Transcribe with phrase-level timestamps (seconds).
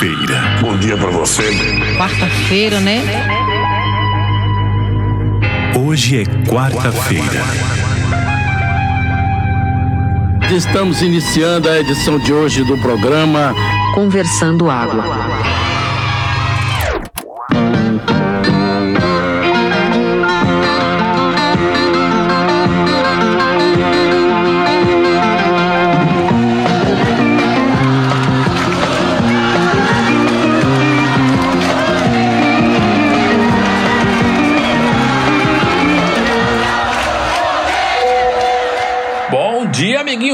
[0.00, 0.40] quarta-feira.
[0.62, 1.42] Bom dia para você.
[1.98, 3.02] Quarta-feira, né?
[5.78, 7.44] Hoje é quarta-feira.
[10.56, 13.54] Estamos iniciando a edição de hoje do programa
[13.94, 15.19] Conversando Água.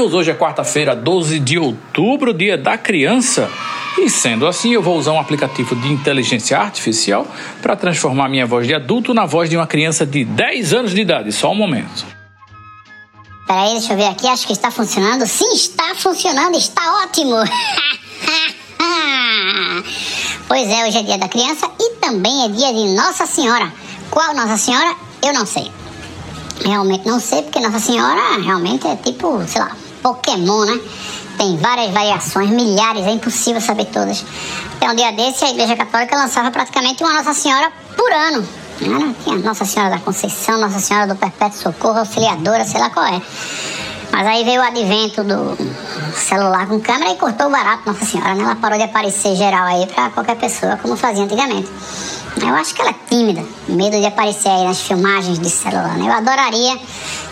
[0.07, 0.13] Amiguinhos.
[0.13, 3.49] Hoje é quarta-feira, 12 de outubro, dia da criança.
[3.97, 7.27] E sendo assim, eu vou usar um aplicativo de inteligência artificial
[7.61, 11.01] para transformar minha voz de adulto na voz de uma criança de 10 anos de
[11.01, 11.31] idade.
[11.31, 12.05] Só um momento.
[13.47, 15.25] Peraí, deixa eu ver aqui, acho que está funcionando.
[15.25, 17.35] Sim, está funcionando, está ótimo!
[20.47, 23.71] pois é, hoje é dia da criança e também é dia de Nossa Senhora.
[24.11, 24.93] Qual Nossa Senhora?
[25.23, 25.71] Eu não sei.
[26.63, 30.79] Realmente não sei, porque Nossa Senhora realmente é tipo, sei lá, Pokémon, né?
[31.37, 34.25] Tem várias variações, milhares, é impossível saber todas.
[34.75, 38.47] Então, um dia desse, a Igreja Católica lançava praticamente uma Nossa Senhora por ano.
[39.23, 43.21] Tinha Nossa Senhora da Conceição, Nossa Senhora do Perpétuo Socorro, Auxiliadora, sei lá qual é.
[44.11, 45.57] Mas aí veio o advento do
[46.15, 48.43] celular com câmera e cortou o barato Nossa Senhora, né?
[48.43, 51.69] Ela parou de aparecer geral aí pra qualquer pessoa, como fazia antigamente.
[52.41, 56.07] Eu acho que ela é tímida, medo de aparecer aí nas filmagens de celular, né?
[56.07, 56.79] Eu adoraria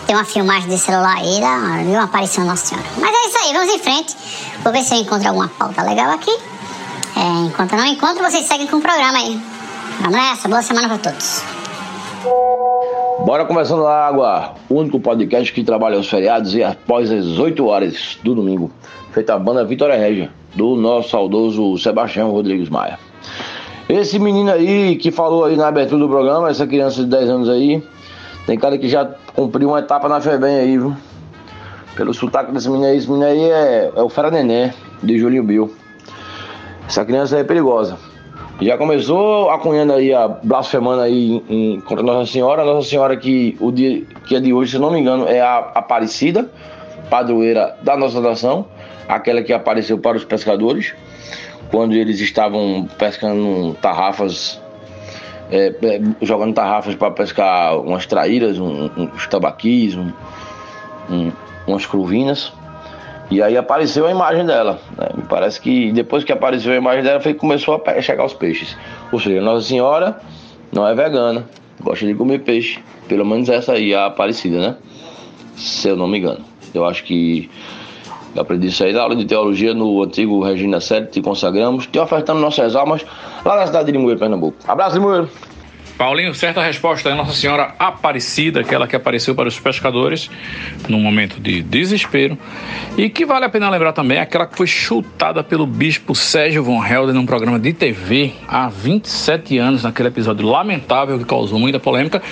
[0.06, 2.86] ter uma filmagem de celular aí, da, de uma aparição Nossa Senhora.
[2.98, 4.16] Mas é isso aí, vamos em frente.
[4.62, 6.30] Vou ver se eu encontro alguma pauta legal aqui.
[7.16, 9.40] É, enquanto não encontro, vocês seguem com o programa aí.
[10.00, 11.42] Vamos nessa, boa semana pra todos.
[13.24, 17.66] Bora começando a água, o único podcast que trabalha aos feriados e após as 8
[17.66, 18.70] horas do domingo,
[19.12, 22.98] feita a banda Vitória Régia, do nosso saudoso Sebastião Rodrigues Maia.
[23.88, 27.48] Esse menino aí que falou aí na abertura do programa, essa criança de 10 anos
[27.48, 27.82] aí,
[28.46, 29.04] tem cara que já
[29.36, 30.96] cumpriu uma etapa na FEBEM aí, viu?
[31.94, 35.44] Pelo sotaque desse menino aí, esse menino aí é, é o Fera Neném, de Julinho
[35.44, 35.74] Bill.
[36.88, 37.98] Essa criança aí é perigosa.
[38.60, 42.64] Já começou acunhando aí, a blasfemando aí em, em, contra Nossa Senhora.
[42.64, 45.58] Nossa Senhora que o dia que é de hoje, se não me engano, é a
[45.74, 46.50] Aparecida,
[47.10, 48.64] padroeira da nossa nação,
[49.06, 50.94] aquela que apareceu para os pescadores,
[51.70, 54.60] quando eles estavam pescando tarrafas,
[55.50, 60.10] é, é, jogando tarrafas para pescar umas traíras, um, uns tabaquis, um,
[61.10, 61.32] um,
[61.66, 62.52] umas cruvinas.
[63.30, 64.80] E aí apareceu a imagem dela.
[64.96, 65.08] Né?
[65.16, 68.34] Me parece que depois que apareceu a imagem dela, foi que começou a chegar os
[68.34, 68.76] peixes.
[69.10, 70.20] Ou seja, Nossa Senhora
[70.72, 71.44] não é vegana,
[71.80, 72.78] gosta de comer peixe.
[73.08, 74.76] Pelo menos essa aí, a Aparecida, né?
[75.56, 76.44] Se eu não me engano.
[76.74, 77.48] Eu acho que
[78.38, 82.40] aprendi isso aí na aula de teologia no antigo Regina 7, te consagramos, te ofertando
[82.40, 83.04] nossas almas
[83.44, 84.56] lá na cidade de Limoeiro, Pernambuco.
[84.66, 85.28] Abraço, Limoeiro!
[85.96, 90.30] Paulinho, certa resposta é Nossa Senhora Aparecida, aquela que apareceu para os pescadores
[90.90, 92.36] num momento de desespero.
[92.98, 96.84] E que vale a pena lembrar também, aquela que foi chutada pelo bispo Sérgio Von
[96.84, 102.22] Helder num programa de TV há 27 anos, naquele episódio lamentável que causou muita polêmica.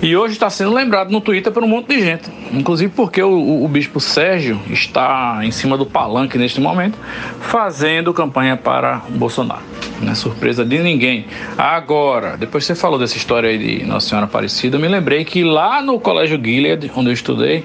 [0.00, 2.30] E hoje está sendo lembrado no Twitter por um monte de gente.
[2.52, 6.96] Inclusive porque o, o, bispo Sérgio está em cima do palanque neste momento,
[7.40, 9.62] fazendo campanha para Bolsonaro.
[10.00, 11.26] Não é surpresa de ninguém.
[11.56, 15.42] Agora, depois você falou dessa história aí de Nossa Senhora Aparecida, eu me lembrei que
[15.42, 17.64] lá no Colégio Gilead, onde eu estudei,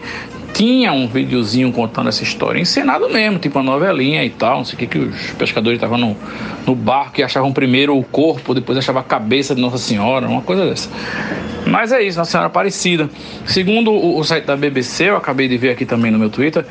[0.53, 4.75] tinha um videozinho contando essa história, encenado mesmo, tipo uma novelinha e tal, não sei
[4.75, 6.15] o que, que os pescadores estavam no,
[6.65, 10.41] no barco e achavam primeiro o corpo, depois achavam a cabeça de Nossa Senhora, uma
[10.43, 10.89] coisa dessa.
[11.65, 13.09] Mas é isso, Nossa Senhora Aparecida.
[13.45, 16.65] Segundo o, o site da BBC, eu acabei de ver aqui também no meu Twitter,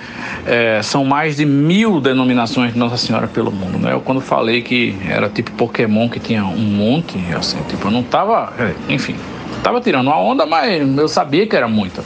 [0.47, 3.78] é, são mais de mil denominações de Nossa Senhora pelo mundo.
[3.78, 3.93] Né?
[3.93, 8.03] Eu quando falei que era tipo Pokémon, que tinha um monte, assim, tipo, eu não
[8.04, 8.53] tava,
[8.88, 9.16] enfim,
[9.62, 12.04] tava tirando uma onda, mas eu sabia que era muita.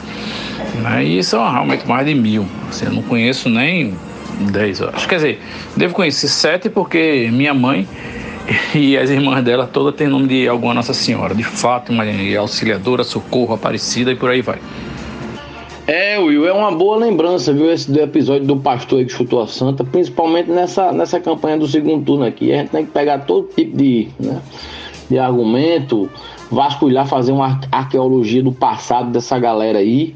[0.81, 1.03] Né?
[1.03, 2.45] E são realmente mais de mil.
[2.69, 3.93] Assim, eu não conheço nem
[4.51, 5.07] 10, eu acho.
[5.07, 5.41] Quer dizer,
[5.75, 7.87] devo conhecer sete porque minha mãe
[8.75, 13.03] e as irmãs dela todas têm nome de alguma Nossa Senhora, de Fátima, e Auxiliadora,
[13.03, 14.59] Socorro, Aparecida e por aí vai.
[15.87, 19.41] É, Will, é uma boa lembrança, viu, esse do episódio do pastor aí que chutou
[19.41, 22.51] a santa, principalmente nessa, nessa campanha do segundo turno aqui.
[22.51, 24.41] A gente tem que pegar todo tipo de, né,
[25.09, 26.09] de argumento,
[26.51, 30.13] vasculhar, fazer uma arqueologia do passado dessa galera aí,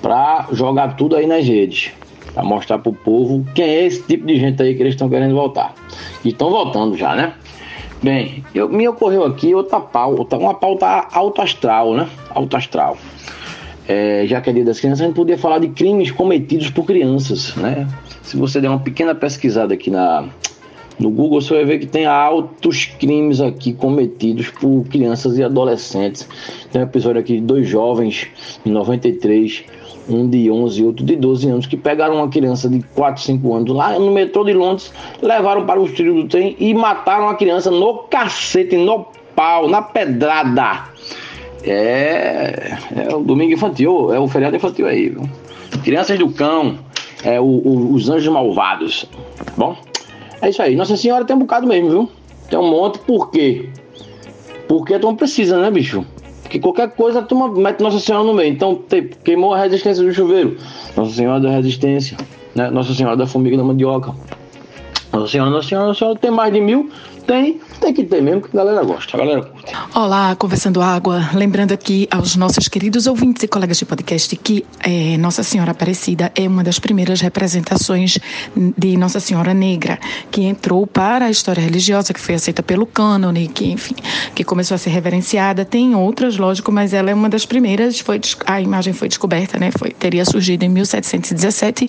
[0.00, 1.92] pra jogar tudo aí nas redes.
[2.34, 5.34] Pra mostrar pro povo quem é esse tipo de gente aí que eles estão querendo
[5.34, 5.74] voltar.
[6.24, 7.34] E estão voltando já, né?
[8.02, 12.08] Bem, eu, me ocorreu aqui outra pauta, uma pauta alto astral, né?
[12.30, 12.98] Alto astral.
[13.88, 16.84] É, já que é dia das crianças, a gente podia falar de crimes cometidos por
[16.84, 17.88] crianças, né?
[18.22, 20.28] Se você der uma pequena pesquisada aqui na,
[20.98, 26.26] no Google você vai ver que tem altos crimes aqui cometidos por crianças e adolescentes.
[26.72, 28.28] Tem um episódio aqui de dois jovens
[28.64, 29.64] em 93,
[30.08, 33.54] um de 11 e outro de 12 anos, que pegaram uma criança de 4, 5
[33.54, 37.34] anos lá no metrô de Londres, levaram para o trilho do trem e mataram a
[37.34, 40.84] criança no cacete, no pau, na pedrada.
[41.62, 45.28] É, é o domingo infantil, é o feriado infantil aí, viu?
[45.82, 46.78] Crianças do cão,
[47.24, 49.06] é o, o, os anjos malvados.
[49.56, 49.76] Bom,
[50.40, 50.76] é isso aí.
[50.76, 52.10] Nossa Senhora tem um bocado mesmo, viu?
[52.48, 53.68] Tem um monte, por quê?
[54.68, 56.04] Porque a turma precisa, né, bicho?
[56.46, 58.52] Porque qualquer coisa a turma mete Nossa Senhora no meio.
[58.52, 60.56] Então, tem, queimou a resistência do chuveiro.
[60.96, 62.16] Nossa Senhora da Resistência.
[62.54, 62.70] Né?
[62.70, 64.14] Nossa Senhora da Formiga da Mandioca.
[65.12, 66.88] Nossa Senhora, Nossa Senhora, Nossa Senhora tem mais de mil.
[67.26, 69.72] Tem, tem que ter mesmo, que a galera gosta, a galera curte.
[69.92, 71.28] Olá, Conversando Água.
[71.34, 76.30] Lembrando aqui aos nossos queridos ouvintes e colegas de podcast que é, Nossa Senhora Aparecida
[76.36, 78.16] é uma das primeiras representações
[78.54, 79.98] de Nossa Senhora Negra,
[80.30, 83.96] que entrou para a história religiosa, que foi aceita pelo cânone, que, enfim,
[84.32, 85.64] que começou a ser reverenciada.
[85.64, 87.98] Tem outras, lógico, mas ela é uma das primeiras.
[87.98, 89.72] Foi, a imagem foi descoberta, né?
[89.76, 91.88] Foi, teria surgido em 1717.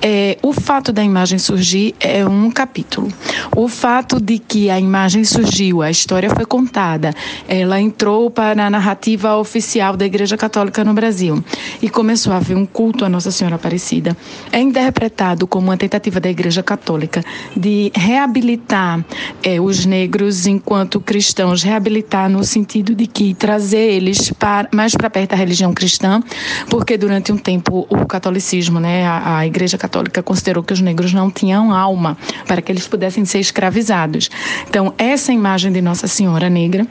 [0.00, 3.08] É, o fato da imagem surgir é um capítulo.
[3.56, 7.14] O fato de que a imagem surgiu, a história foi contada,
[7.48, 11.42] ela entrou para a narrativa oficial da Igreja Católica no Brasil
[11.80, 14.16] e começou a haver um culto à Nossa Senhora Aparecida.
[14.50, 17.24] É interpretado como uma tentativa da Igreja Católica
[17.56, 19.04] de reabilitar
[19.42, 25.08] é, os negros enquanto cristãos, reabilitar no sentido de que trazer eles para, mais para
[25.08, 26.22] perto da religião cristã,
[26.68, 31.12] porque durante um tempo o catolicismo, né, a, a Igreja Católica considerou que os negros
[31.12, 32.16] não tinham alma
[32.46, 34.30] para que eles pudessem ser escravizados.
[34.68, 36.86] Então, essa imagem de Nossa Senhora Negra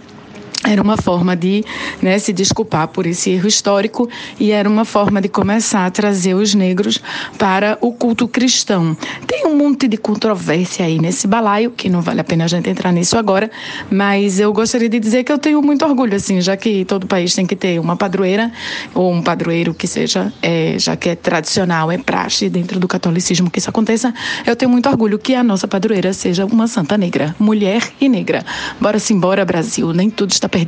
[0.72, 1.66] era uma forma de
[2.00, 4.08] né, se desculpar por esse erro histórico
[4.40, 7.02] e era uma forma de começar a trazer os negros
[7.40, 8.96] para o culto cristão.
[9.26, 12.70] Tem um monte de controvérsia aí nesse balaio, que não vale a pena a gente
[12.70, 13.50] entrar nisso agora,
[13.90, 17.34] mas eu gostaria de dizer que eu tenho muito orgulho, assim, já que todo país
[17.34, 18.52] tem que ter uma padroeira
[18.94, 23.50] ou um padroeiro que seja, é, já que é tradicional, é praxe dentro do catolicismo
[23.50, 24.14] que isso aconteça,
[24.46, 28.46] eu tenho muito orgulho que a nossa padroeira seja uma santa negra, mulher e negra.
[28.80, 30.59] Bora simbora, Brasil, nem tudo está perdido.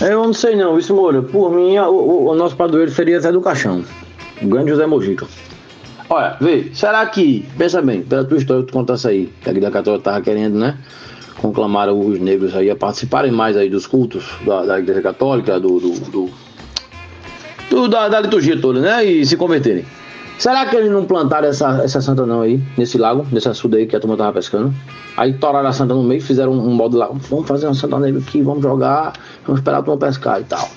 [0.00, 1.22] Eu não sei não, isso Moura.
[1.22, 3.84] Por mim, o, o, o nosso padroeiro seria Zé do Caixão.
[4.42, 5.26] O grande José Mojica.
[6.08, 9.52] Olha, vê, será que, pensa bem, pela tua história que tu contasse aí, que a
[9.52, 10.78] Igreja Católica tava querendo, né?
[11.38, 15.80] Conclamar os negros aí a participarem mais aí dos cultos da, da Igreja Católica, do,
[15.80, 16.30] do, do,
[17.70, 19.04] do da, da, liturgia toda, né?
[19.04, 19.84] E se converterem.
[20.38, 23.86] Será que eles não plantaram essa, essa santa não aí, nesse lago, nesse açude aí
[23.86, 24.72] que a turma tava pescando?
[25.16, 27.98] Aí toraram a santa no meio, fizeram um, um modo lá, vamos fazer uma santa
[27.98, 29.14] negra aqui, vamos jogar,
[29.46, 30.68] vamos esperar a turma pescar e tal.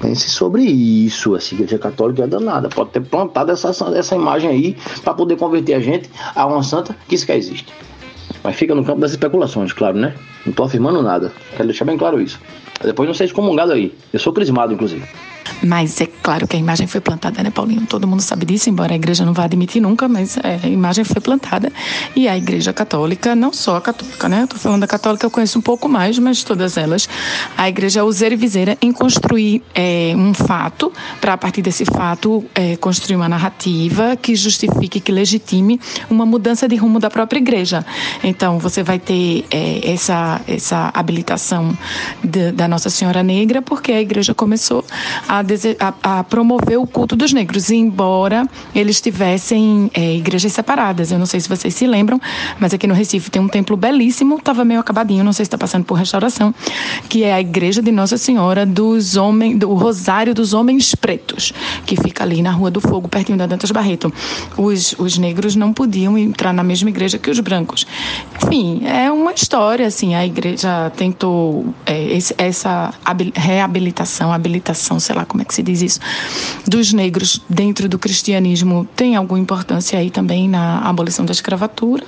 [0.00, 4.76] Pense sobre isso, a igreja católica é danada, pode ter plantado essa, essa imagem aí
[5.02, 7.72] para poder converter a gente a uma santa que sequer existe.
[8.42, 10.14] Mas fica no campo das especulações, claro, né?
[10.44, 12.40] Não tô afirmando nada, quero deixar bem claro isso.
[12.82, 15.04] Depois não seja excomungado aí, eu sou crismado, inclusive.
[15.62, 17.86] Mas é claro que a imagem foi plantada, né, Paulinho?
[17.86, 21.04] Todo mundo sabe disso, embora a igreja não vá admitir nunca, mas é, a imagem
[21.04, 21.72] foi plantada.
[22.14, 24.44] E a igreja católica, não só a católica, né?
[24.44, 27.08] Estou falando da católica, eu conheço um pouco mais, mas todas elas,
[27.56, 32.44] a igreja useira e viseira em construir é, um fato, para a partir desse fato
[32.54, 35.80] é, construir uma narrativa que justifique, que legitime
[36.10, 37.84] uma mudança de rumo da própria igreja.
[38.22, 41.76] Então, você vai ter é, essa, essa habilitação
[42.22, 44.84] de, da Nossa Senhora Negra, porque a igreja começou
[45.28, 45.37] a
[46.02, 51.10] a, promover o culto dos negros, embora eles tivessem é, igrejas separadas.
[51.10, 52.20] Eu não sei se vocês se lembram,
[52.58, 55.58] mas aqui no Recife tem um templo belíssimo, estava meio acabadinho, não sei se está
[55.58, 56.54] passando por restauração,
[57.08, 61.52] que é a igreja de Nossa Senhora dos Homens, do Rosário dos Homens Pretos,
[61.86, 64.12] que fica ali na Rua do Fogo, pertinho da Dantas Barreto.
[64.56, 67.86] Os, os negros não podiam entrar na mesma igreja que os brancos.
[68.42, 72.92] Enfim, é uma história, assim, a igreja tentou é, esse, essa
[73.34, 76.00] reabilitação, habilitação, sei lá como é que se diz isso,
[76.66, 82.04] dos negros dentro do cristianismo tem alguma importância aí também na abolição da escravatura,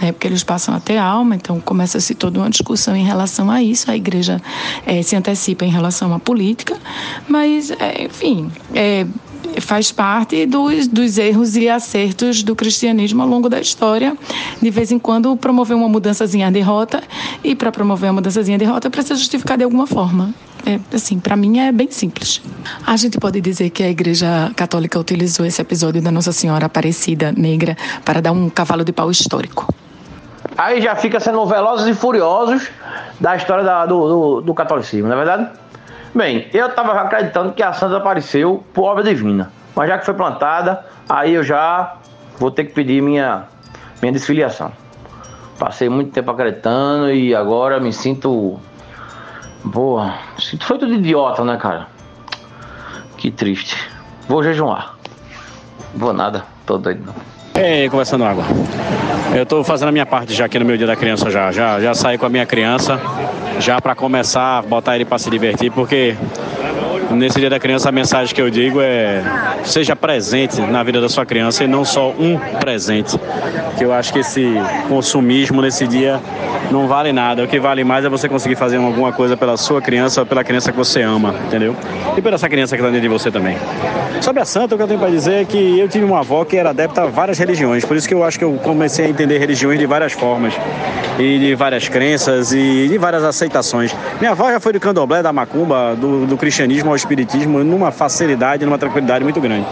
[0.00, 3.62] né, porque eles passam a ter alma, então começa-se toda uma discussão em relação a
[3.62, 4.40] isso, a igreja
[4.86, 6.78] é, se antecipa em relação à política,
[7.26, 9.06] mas, é, enfim, é,
[9.60, 14.16] faz parte dos, dos erros e acertos do cristianismo ao longo da história.
[14.60, 17.02] De vez em quando promover uma mudançazinha de rota
[17.42, 20.34] e para promover uma mudançazinha de rota precisa justificar de alguma forma.
[20.66, 22.42] É, assim, para mim é bem simples.
[22.86, 27.32] A gente pode dizer que a Igreja Católica utilizou esse episódio da Nossa Senhora Aparecida
[27.32, 29.72] Negra para dar um cavalo de pau histórico.
[30.56, 32.68] Aí já fica sendo velozes e furiosos
[33.20, 35.50] da história da, do, do, do catolicismo, não é verdade?
[36.18, 40.14] Bem, eu estava acreditando que a santa apareceu por obra divina, mas já que foi
[40.14, 41.94] plantada, aí eu já
[42.40, 43.44] vou ter que pedir minha,
[44.02, 44.72] minha desfiliação.
[45.60, 48.58] Passei muito tempo acreditando e agora me sinto.
[49.62, 51.86] Boa, sinto feito de idiota, né, cara?
[53.16, 53.76] Que triste.
[54.28, 54.96] Vou jejuar.
[55.94, 57.37] Vou nada, tô doido não.
[57.58, 58.44] É, conversando água.
[59.34, 61.50] Eu tô fazendo a minha parte já aqui no meu dia da criança já.
[61.50, 63.00] Já, já saí com a minha criança,
[63.58, 66.14] já para começar botar ele para se divertir, porque
[67.10, 69.24] nesse dia da criança a mensagem que eu digo é
[69.64, 73.18] seja presente na vida da sua criança e não só um presente.
[73.76, 74.54] Que eu acho que esse
[74.88, 76.20] consumismo nesse dia
[76.70, 77.42] não vale nada.
[77.42, 80.44] O que vale mais é você conseguir fazer alguma coisa pela sua criança ou pela
[80.44, 81.74] criança que você ama, entendeu?
[82.16, 83.56] E pela essa criança que está dentro de você também.
[84.20, 86.44] Sobre a santa, o que eu tenho para dizer é que eu tive uma avó
[86.44, 89.08] que era adepta a várias religiões, por isso que eu acho que eu comecei a
[89.08, 90.52] entender religiões de várias formas
[91.18, 93.94] e de várias crenças e de várias aceitações.
[94.18, 98.64] Minha avó já foi do candomblé, da macumba, do, do cristianismo ao espiritismo, numa facilidade,
[98.64, 99.66] numa tranquilidade muito grande.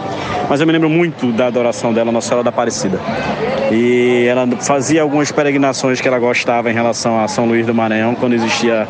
[0.49, 2.99] Mas eu me lembro muito da adoração dela, Nossa Senhora da Aparecida.
[3.71, 8.15] E ela fazia algumas peregrinações que ela gostava em relação a São Luís do Maranhão,
[8.15, 8.87] quando existia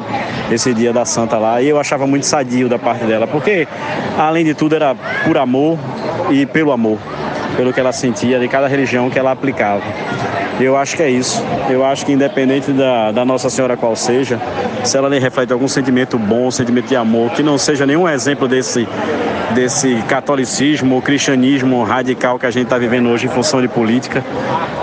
[0.52, 1.62] esse dia da Santa lá.
[1.62, 3.68] E eu achava muito sadio da parte dela, porque
[4.18, 5.78] além de tudo era por amor
[6.30, 7.00] e pelo amor,
[7.56, 9.82] pelo que ela sentia de cada religião que ela aplicava.
[10.60, 11.44] Eu acho que é isso.
[11.70, 14.40] Eu acho que independente da, da Nossa Senhora qual seja,
[14.84, 18.48] se ela lhe reflete algum sentimento bom, sentimento de amor, que não seja nenhum exemplo
[18.48, 18.88] desse,
[19.54, 24.24] desse catolicismo ou cristianismo radical que a gente está vivendo hoje em função de política,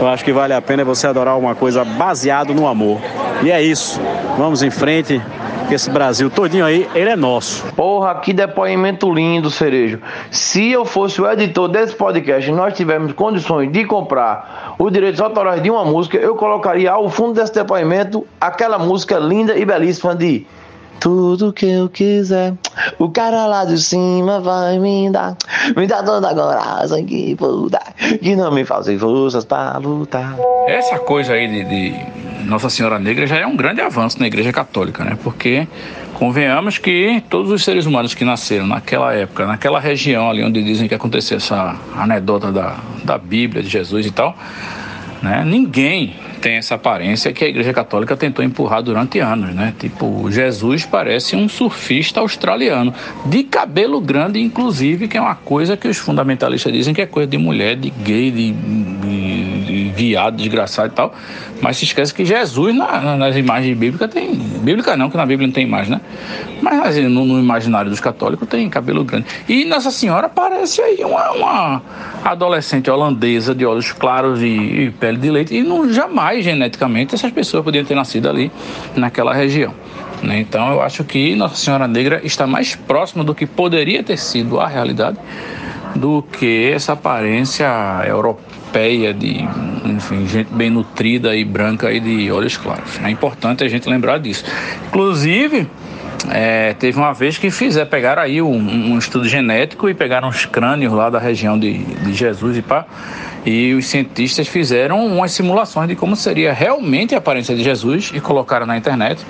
[0.00, 3.00] eu acho que vale a pena você adorar uma coisa baseado no amor.
[3.43, 4.00] E é isso.
[4.38, 5.21] Vamos em frente
[5.68, 7.64] que esse Brasil todinho aí, ele é nosso.
[7.75, 10.00] Porra, que depoimento lindo, Cerejo.
[10.30, 15.21] Se eu fosse o editor desse podcast e nós tivermos condições de comprar os direitos
[15.21, 20.14] autorais de uma música, eu colocaria ao fundo desse depoimento aquela música linda e belíssima
[20.14, 20.47] de
[21.00, 22.54] tudo que eu quiser,
[22.99, 25.37] o cara lá de cima vai me dar.
[25.76, 27.92] Me dá toda a coragem que puder,
[28.23, 30.35] que não me falta forças para lutar.
[30.66, 34.53] Essa coisa aí de, de Nossa Senhora Negra já é um grande avanço na Igreja
[34.53, 35.17] Católica, né?
[35.23, 35.67] Porque
[36.15, 40.87] convenhamos que todos os seres humanos que nasceram naquela época, naquela região ali onde dizem
[40.87, 44.37] que aconteceu essa anedota da, da Bíblia, de Jesus e tal,
[45.23, 45.43] né?
[45.45, 49.73] Ninguém tem essa aparência que a Igreja Católica tentou empurrar durante anos, né?
[49.79, 52.93] Tipo, Jesus parece um surfista australiano,
[53.25, 57.27] de cabelo grande, inclusive, que é uma coisa que os fundamentalistas dizem que é coisa
[57.27, 59.34] de mulher, de gay, de, de,
[59.95, 61.15] viado, desgraçado e tal.
[61.61, 64.35] Mas se esquece que Jesus, na, nas imagens bíblicas, tem.
[64.35, 66.01] Bíblica não, que na Bíblia não tem imagem, né?
[66.61, 69.27] Mas no, no, imaginário dos católicos tem cabelo grande.
[69.49, 71.83] E Nossa Senhora parece aí uma, uma
[72.25, 75.55] adolescente holandesa de olhos claros e, e pele de leite.
[75.55, 78.51] E não jamais geneticamente essas pessoas podiam ter nascido ali
[78.97, 79.75] naquela região.
[80.23, 80.41] Né?
[80.41, 84.59] Então eu acho que Nossa Senhora Negra está mais próxima do que poderia ter sido
[84.59, 85.19] a realidade
[85.95, 87.67] do que essa aparência
[88.07, 88.63] europeia
[89.12, 89.37] de,
[89.85, 92.99] enfim, gente bem nutrida e branca e de olhos claros.
[93.02, 94.45] É importante a gente lembrar disso.
[94.88, 95.69] Inclusive,
[96.31, 100.47] é, teve uma vez que fizeram, pegaram aí um, um, estudo genético e pegaram os
[100.47, 102.87] crânios lá da região de, de Jesus e pá.
[103.45, 108.21] E os cientistas fizeram umas simulações de como seria realmente a aparência de Jesus e
[108.21, 109.25] colocaram na internet.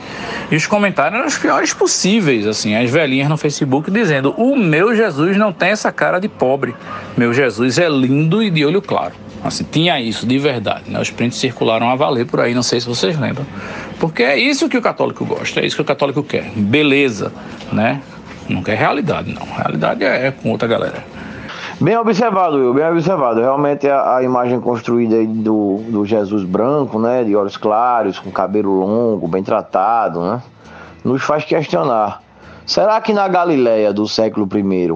[0.50, 4.94] E os comentários eram os piores possíveis, assim, as velhinhas no Facebook dizendo: "O meu
[4.94, 6.76] Jesus não tem essa cara de pobre.
[7.16, 9.24] Meu Jesus é lindo e de olho claro".
[9.44, 10.98] Assim, tinha isso de verdade, né?
[10.98, 13.44] Os prints circularam a valer por aí, não sei se vocês lembram.
[14.00, 16.50] Porque é isso que o católico gosta, é isso que o católico quer.
[16.56, 16.83] Beleza,
[17.72, 18.00] né?
[18.48, 19.46] Não quer realidade, não.
[19.46, 21.04] Realidade é, é com outra galera.
[21.80, 23.40] Bem observado, Will, bem observado.
[23.40, 27.24] Realmente a, a imagem construída do, do Jesus branco, né?
[27.24, 30.42] De olhos claros, com cabelo longo, bem tratado, né?
[31.04, 32.22] Nos faz questionar.
[32.64, 34.94] Será que na Galileia do século I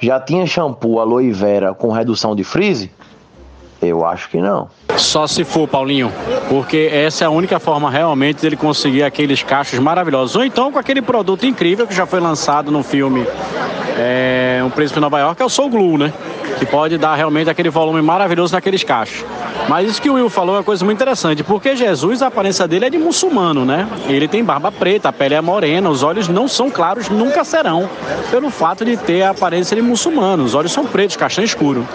[0.00, 2.88] já tinha shampoo aloe vera com redução de frizz?
[3.80, 4.68] Eu acho que não.
[4.98, 6.12] Só se for, Paulinho,
[6.48, 10.34] porque essa é a única forma realmente dele conseguir aqueles cachos maravilhosos.
[10.34, 13.24] Ou então com aquele produto incrível que já foi lançado no filme
[13.96, 16.12] é, Um Príncipe de Nova York, é o Soul Glue, né?
[16.58, 19.24] Que pode dar realmente aquele volume maravilhoso naqueles cachos.
[19.68, 22.66] Mas isso que o Will falou é uma coisa muito interessante, porque Jesus, a aparência
[22.66, 23.86] dele é de muçulmano, né?
[24.08, 27.88] Ele tem barba preta, a pele é morena, os olhos não são claros, nunca serão,
[28.30, 30.42] pelo fato de ter a aparência de muçulmano.
[30.42, 31.86] Os olhos são pretos, castanho escuro.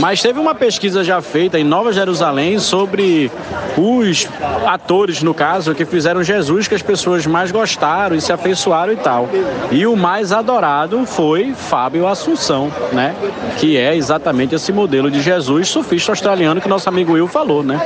[0.00, 3.30] Mas teve uma pesquisa já feita em Nova Jerusalém sobre
[3.76, 4.28] os
[4.64, 8.96] atores, no caso, que fizeram Jesus que as pessoas mais gostaram e se afeiçoaram e
[8.96, 9.28] tal.
[9.70, 13.14] E o mais adorado foi Fábio Assunção, né?
[13.58, 17.80] Que é exatamente esse modelo de Jesus sufista australiano que nosso amigo Will falou, né?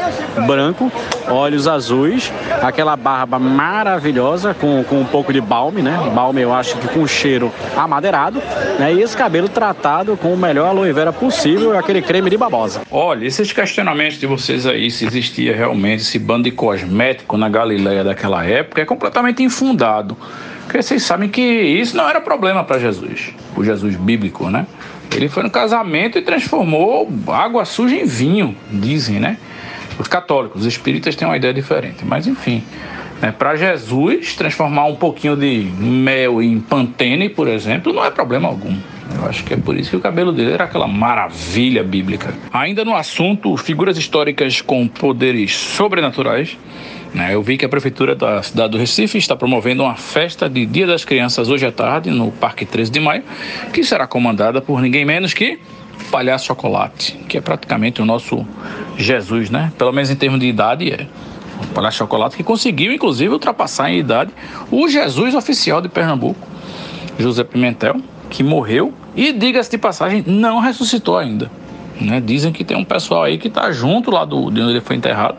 [0.46, 0.92] Branco,
[1.28, 6.10] olhos azuis, aquela barba maravilhosa com, com um pouco de balme, né?
[6.14, 8.42] Balme eu acho que com cheiro amadeirado,
[8.78, 8.92] né?
[8.92, 12.82] E esse cabelo tratado com o melhor aloe vera possível, aquele creme de babosa.
[12.90, 18.02] Olha, esses questionamentos de vocês aí, se existia realmente esse bando de cosmético na Galileia
[18.02, 20.16] daquela época, é completamente infundado.
[20.64, 24.66] Porque vocês sabem que isso não era problema para Jesus, o Jesus bíblico, né?
[25.14, 29.36] Ele foi no casamento e transformou água suja em vinho, dizem, né?
[30.00, 32.64] Os católicos, os espíritas têm uma ideia diferente, mas enfim.
[33.22, 33.30] Né?
[33.30, 38.76] Para Jesus, transformar um pouquinho de mel em pantene, por exemplo, não é problema algum.
[39.16, 42.32] Eu acho que é por isso que o cabelo dele era aquela maravilha bíblica.
[42.52, 46.56] Ainda no assunto, figuras históricas com poderes sobrenaturais.
[47.12, 47.34] Né?
[47.34, 50.86] Eu vi que a Prefeitura da cidade do Recife está promovendo uma festa de Dia
[50.86, 53.24] das Crianças hoje à tarde no Parque 13 de Maio,
[53.72, 55.58] que será comandada por ninguém menos que
[56.10, 58.46] Palhaço Chocolate, que é praticamente o nosso
[58.96, 59.72] Jesus, né?
[59.76, 61.06] Pelo menos em termos de idade é.
[61.62, 64.32] O Palhaço Chocolate que conseguiu, inclusive, ultrapassar em idade
[64.70, 66.48] o Jesus oficial de Pernambuco,
[67.18, 68.00] José Pimentel,
[68.30, 71.50] que morreu e, diga-se de passagem, não ressuscitou ainda.
[72.00, 72.20] Né?
[72.20, 74.96] Dizem que tem um pessoal aí que está junto lá do, de onde ele foi
[74.96, 75.36] enterrado,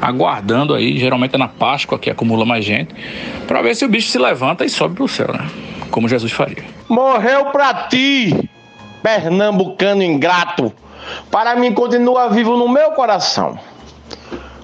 [0.00, 2.94] aguardando aí, geralmente é na Páscoa que acumula mais gente,
[3.46, 5.48] para ver se o bicho se levanta e sobe para o céu, né?
[5.90, 6.64] Como Jesus faria.
[6.88, 8.48] Morreu para ti,
[9.02, 10.72] pernambucano ingrato.
[11.30, 13.58] Para mim continua vivo no meu coração.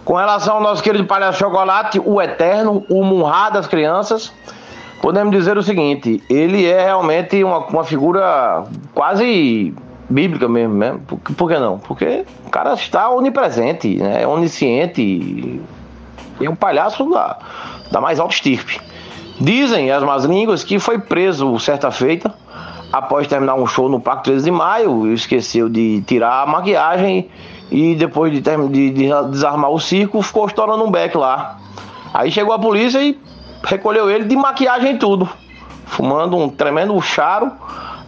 [0.05, 4.33] Com relação ao nosso querido palhaço chocolate, o eterno, o Munhá das crianças,
[5.01, 8.65] podemos dizer o seguinte: ele é realmente uma, uma figura
[8.95, 9.75] quase
[10.09, 10.99] bíblica mesmo, né?
[11.07, 11.79] Por, por, que não?
[11.79, 14.27] Porque o cara está onipresente, né?
[14.27, 15.61] onisciente e
[16.41, 17.39] é um palhaço da,
[17.91, 18.81] da mais alta estirpe.
[19.41, 22.35] Dizem as más línguas que foi preso certa feita
[22.93, 27.29] após terminar um show no Parque 13 de Maio, esqueceu de tirar a maquiagem
[27.71, 31.59] e depois de, de, de desarmar o circo, ficou estourando um beck lá.
[32.15, 33.19] Aí chegou a polícia e
[33.65, 35.29] recolheu ele de maquiagem e tudo,
[35.87, 37.53] fumando um tremendo charo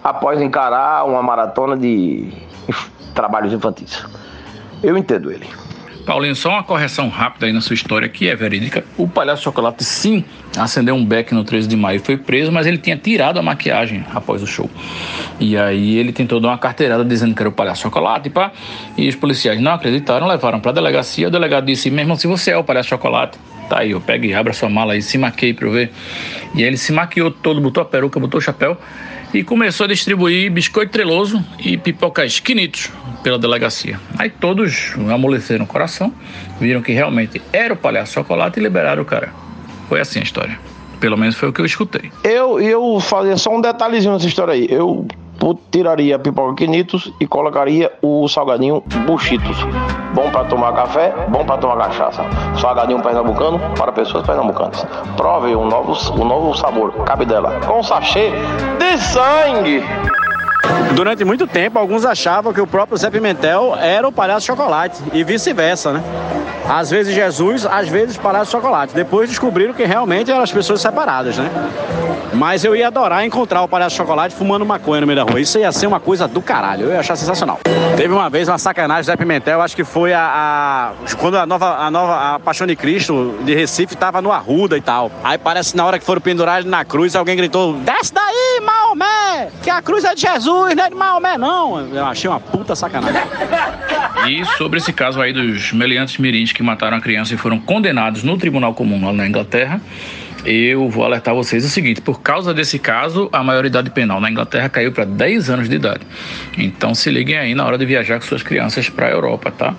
[0.02, 2.32] após encarar uma maratona de
[3.14, 4.04] trabalhos infantis.
[4.82, 5.46] Eu entendo ele.
[6.06, 8.84] Paulinho, só uma correção rápida aí na sua história, que é verídica.
[8.96, 10.24] O Palhaço Chocolate, sim,
[10.56, 14.04] acendeu um beck no 13 de maio, foi preso, mas ele tinha tirado a maquiagem
[14.14, 14.68] após o show.
[15.38, 18.50] E aí ele tentou dar uma carteirada dizendo que era o Palhaço Chocolate, pá,
[18.96, 21.28] e os policiais não acreditaram, levaram para a delegacia.
[21.28, 23.38] O delegado disse: mesmo se você é o Palhaço Chocolate,
[23.70, 25.90] tá aí, eu pego e abra sua mala aí, se maquei para eu ver.
[26.54, 28.76] E aí ele se maquiou todo, botou a peruca, botou o chapéu
[29.32, 32.90] e começou a distribuir biscoito treloso e pipoca esquinitos
[33.22, 34.00] pela delegacia.
[34.18, 36.12] Aí todos amoleceram o coração,
[36.60, 39.32] viram que realmente era o palhaço chocolate e liberaram o cara.
[39.88, 40.58] Foi assim a história.
[40.98, 42.10] Pelo menos foi o que eu escutei.
[42.24, 44.66] Eu, eu fazia só um detalhezinho nessa história aí.
[44.68, 45.06] Eu
[45.70, 49.56] tiraria a pipoca quinitos e colocaria o salgadinho buchitos.
[50.14, 52.24] Bom para tomar café, bom para tomar cachaça.
[52.60, 54.86] Salgadinho pernambucano para pessoas pernambucanas.
[55.16, 57.60] Prove um novo, um novo sabor, cabe dela.
[57.66, 58.30] Com sachê
[58.78, 59.82] de sangue.
[60.94, 65.24] Durante muito tempo, alguns achavam que o próprio Zé Pimentel era o palhaço chocolate e
[65.24, 66.02] vice-versa, né?
[66.68, 68.94] Às vezes Jesus, às vezes palhaço chocolate.
[68.94, 71.50] Depois descobriram que realmente eram as pessoas separadas, né?
[72.32, 75.40] Mas eu ia adorar encontrar o palhaço chocolate fumando maconha no meio da rua.
[75.40, 76.86] Isso ia ser uma coisa do caralho.
[76.86, 77.58] Eu ia achar sensacional.
[77.96, 81.76] Teve uma vez uma sacanagem Zé Pimentel, acho que foi a, a, quando a nova
[81.76, 85.10] a nova a Paixão de Cristo de Recife tava no Arruda e tal.
[85.24, 89.48] Aí parece que na hora que foram pendurar na cruz, alguém gritou: "Desce daí, Maomé,
[89.62, 91.88] que a cruz é de Jesus, não é de Maomé não".
[91.94, 93.22] Eu achei uma puta sacanagem.
[94.28, 98.22] E sobre esse caso aí dos meliantes mirins que mataram a criança e foram condenados
[98.22, 99.80] no Tribunal Comum lá na Inglaterra,
[100.44, 104.68] eu vou alertar vocês o seguinte: por causa desse caso, a maioridade penal na Inglaterra
[104.68, 106.06] caiu para 10 anos de idade.
[106.56, 109.74] Então se liguem aí na hora de viajar com suas crianças para a Europa, tá?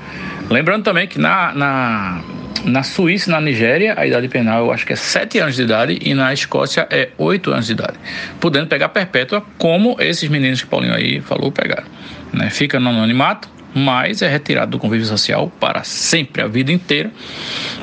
[0.52, 2.22] Lembrando também que na, na,
[2.66, 5.64] na Suíça e na Nigéria, a idade penal eu acho que é 7 anos de
[5.64, 7.98] idade e na Escócia é 8 anos de idade.
[8.38, 11.88] Podendo pegar perpétua, como esses meninos que Paulinho aí falou pegaram.
[12.34, 12.50] Né?
[12.50, 17.10] Fica no anonimato, mas é retirado do convívio social para sempre, a vida inteira.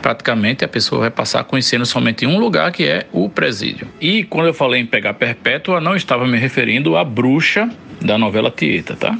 [0.02, 3.88] Praticamente a pessoa vai passar conhecendo somente um lugar, que é o presídio.
[3.98, 7.66] E quando eu falei em pegar perpétua, não estava me referindo à bruxa
[8.02, 9.16] da novela Tieta, tá?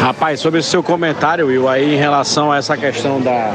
[0.00, 3.52] Rapaz, sobre esse seu comentário, Will, aí em relação a essa questão da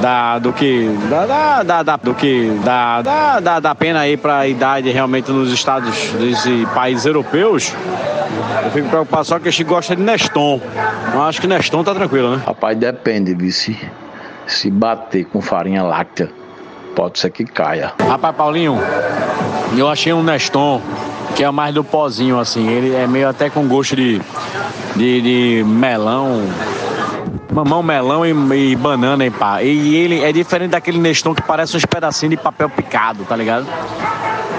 [0.00, 4.48] da, do que da, da, da, do que da, da, da pena aí para a
[4.48, 7.74] idade realmente nos estados desse países europeus
[8.64, 10.60] eu fico preocupado só que a gente gosta de Neston.
[11.12, 12.42] Eu acho que Neston tá tranquilo né?
[12.46, 13.78] Rapaz depende vice
[14.46, 16.30] se bater com farinha láctea
[16.94, 17.92] pode ser que caia.
[18.08, 18.78] Rapaz, Paulinho,
[19.76, 20.80] eu achei um Neston
[21.34, 22.68] que é mais do pozinho, assim.
[22.68, 24.20] Ele é meio até com gosto de,
[24.94, 26.42] de, de melão.
[27.50, 29.62] Mamão, melão e, e banana, e pá.
[29.62, 33.66] E ele é diferente daquele Neston que parece uns pedacinhos de papel picado, tá ligado?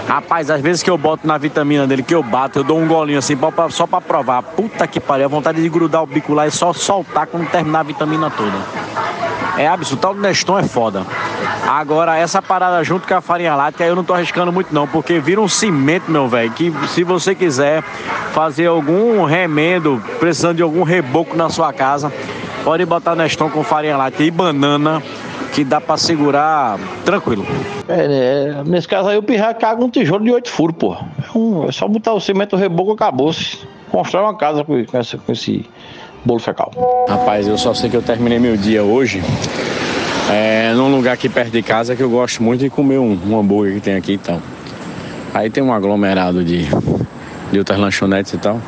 [0.08, 2.88] Rapaz, às vezes que eu boto na vitamina dele, que eu bato, eu dou um
[2.88, 4.44] golinho assim pra, pra, só pra provar.
[4.44, 7.80] Puta que pariu, a vontade de grudar o bico lá e só soltar quando terminar
[7.80, 8.52] a vitamina toda.
[9.58, 11.04] É absurdo, o tal do Neston é foda.
[11.68, 15.20] Agora, essa parada junto com a farinha láctea, eu não tô arriscando muito não, porque
[15.20, 17.84] vira um cimento, meu velho, que se você quiser
[18.32, 22.12] fazer algum remendo, precisando de algum reboco na sua casa,
[22.64, 25.04] pode botar Neston com farinha láctea e banana,
[25.54, 27.46] que dá pra segurar tranquilo.
[27.88, 30.94] É, né, nesse caso aí o pirra caga um tijolo de oito furos, pô.
[30.96, 33.60] É, um- é só botar o cimento, reboco acabou-se.
[33.92, 35.64] Constrói uma casa com, com essa- com esse
[36.26, 36.72] bolo fecal.
[37.08, 39.22] Rapaz, eu só sei que eu terminei meu dia hoje
[40.32, 43.40] é, num lugar aqui perto de casa que eu gosto muito de comer um, um
[43.40, 44.42] hambúrguer que tem aqui e tal.
[45.34, 46.68] Aí tem um aglomerado de,
[47.52, 48.60] de outras lanchonetes e tal.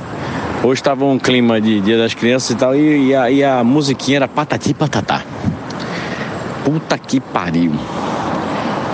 [0.63, 3.63] Hoje estava um clima de Dia das Crianças e tal, e, e a, e a
[3.63, 5.23] musiquinha era patati patatá.
[6.63, 7.71] Puta que pariu.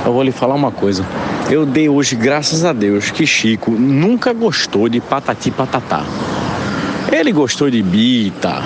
[0.06, 1.06] Eu vou lhe falar uma coisa.
[1.50, 6.04] Eu dei hoje, graças a Deus, que Chico nunca gostou de patati patatá.
[7.12, 8.64] Ele gostou de bita,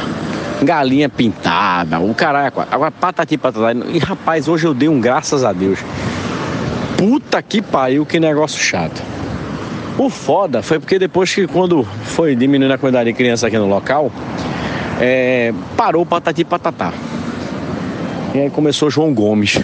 [0.61, 2.53] galinha pintada, o caralho.
[2.69, 3.73] Agora patati patatá.
[3.91, 5.79] E rapaz, hoje eu dei um graças a Deus.
[6.95, 9.01] Puta que pariu, que negócio chato.
[9.97, 13.67] O foda foi porque depois que quando foi diminuindo a quantidade de criança aqui no
[13.67, 14.11] local,
[15.01, 16.93] é, parou o patati patatá.
[18.35, 19.59] E aí começou João Gomes.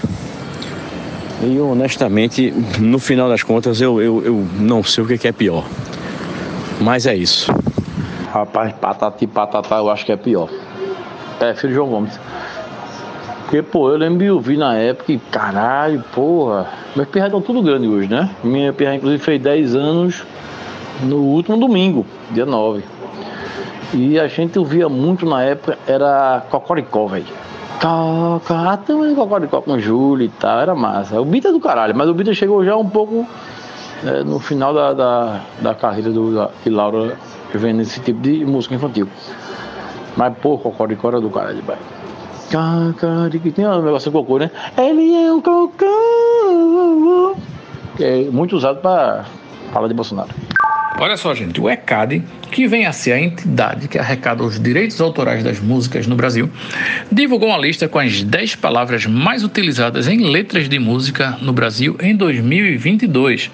[1.44, 5.66] E honestamente, no final das contas, eu, eu, eu não sei o que é pior.
[6.80, 7.52] Mas é isso.
[8.32, 10.48] Rapaz, patati patatá eu acho que é pior.
[11.42, 12.18] É, filho João Gomes.
[13.42, 16.68] Porque, pô, eu lembro de ouvir na época e, caralho, porra.
[16.96, 18.30] Meus pirras estão tudo grande hoje, né?
[18.42, 20.24] Minha pirra, inclusive, fez 10 anos
[21.04, 22.82] no último domingo, dia 9.
[23.94, 27.26] E a gente ouvia muito na época, era Cocoricó, velho.
[27.82, 31.20] Coca, também Cocoricó com Júlio e tal, era massa.
[31.20, 33.28] O Bita é do caralho, mas o Bita chegou já um pouco
[34.06, 37.18] é, no final da, da, da carreira do, da, de Laura
[37.58, 39.08] vendo esse tipo de música infantil.
[40.16, 41.80] Mas, pô, Cocoricó era do caralho, velho.
[42.52, 44.52] Cacarico, tem um negócio de cocô, né?
[44.78, 47.36] Ele é um cocô.
[47.96, 49.26] Que é muito usado para
[49.72, 50.30] falar de Bolsonaro.
[51.00, 55.00] Olha só, gente, o ECAD, que vem a ser a entidade que arrecada os direitos
[55.00, 56.50] autorais das músicas no Brasil,
[57.12, 61.96] divulgou uma lista com as 10 palavras mais utilizadas em letras de música no Brasil
[62.02, 63.50] em 2022.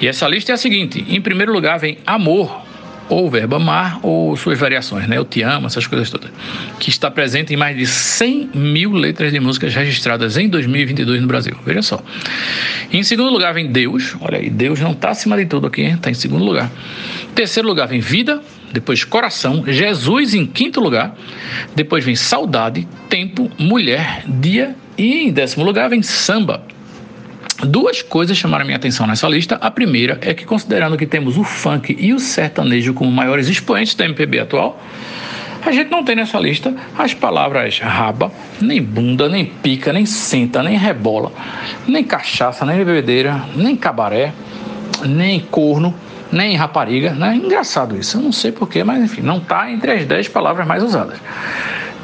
[0.00, 2.65] E essa lista é a seguinte: em primeiro lugar vem amor,
[3.08, 5.16] ou o verbo amar, ou suas variações, né?
[5.16, 6.30] Eu te amo, essas coisas todas.
[6.78, 11.26] Que está presente em mais de 100 mil letras de músicas registradas em 2022 no
[11.26, 11.56] Brasil.
[11.64, 12.02] Veja só.
[12.92, 14.16] Em segundo lugar vem Deus.
[14.20, 16.70] Olha aí, Deus não está acima de tudo aqui, está em segundo lugar.
[17.30, 18.40] Em terceiro lugar vem vida.
[18.72, 19.64] Depois coração.
[19.66, 21.16] Jesus em quinto lugar.
[21.74, 24.74] Depois vem saudade, tempo, mulher, dia.
[24.98, 26.62] E em décimo lugar vem samba.
[27.64, 29.56] Duas coisas chamaram minha atenção nessa lista.
[29.56, 33.94] A primeira é que, considerando que temos o funk e o sertanejo como maiores expoentes
[33.94, 34.78] da MPB atual,
[35.64, 40.62] a gente não tem nessa lista as palavras raba, nem bunda, nem pica, nem senta,
[40.62, 41.32] nem rebola,
[41.88, 44.32] nem cachaça, nem bebedeira, nem cabaré,
[45.04, 45.94] nem corno,
[46.30, 47.12] nem rapariga.
[47.12, 47.36] Né?
[47.36, 50.82] Engraçado isso, eu não sei porquê, mas enfim, não está entre as 10 palavras mais
[50.82, 51.18] usadas.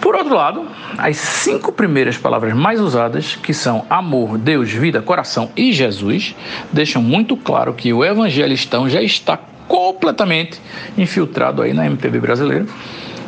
[0.03, 0.67] Por outro lado,
[0.99, 6.35] as cinco primeiras palavras mais usadas, que são amor, Deus, vida, coração e Jesus,
[6.73, 9.38] deixam muito claro que o evangelistão já está
[9.69, 10.61] completamente
[10.99, 12.67] infiltrado aí na MPB brasileira.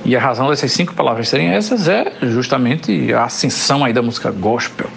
[0.04, 4.32] E a razão dessas cinco palavras serem essas é justamente a ascensão aí da música
[4.32, 4.90] gospel.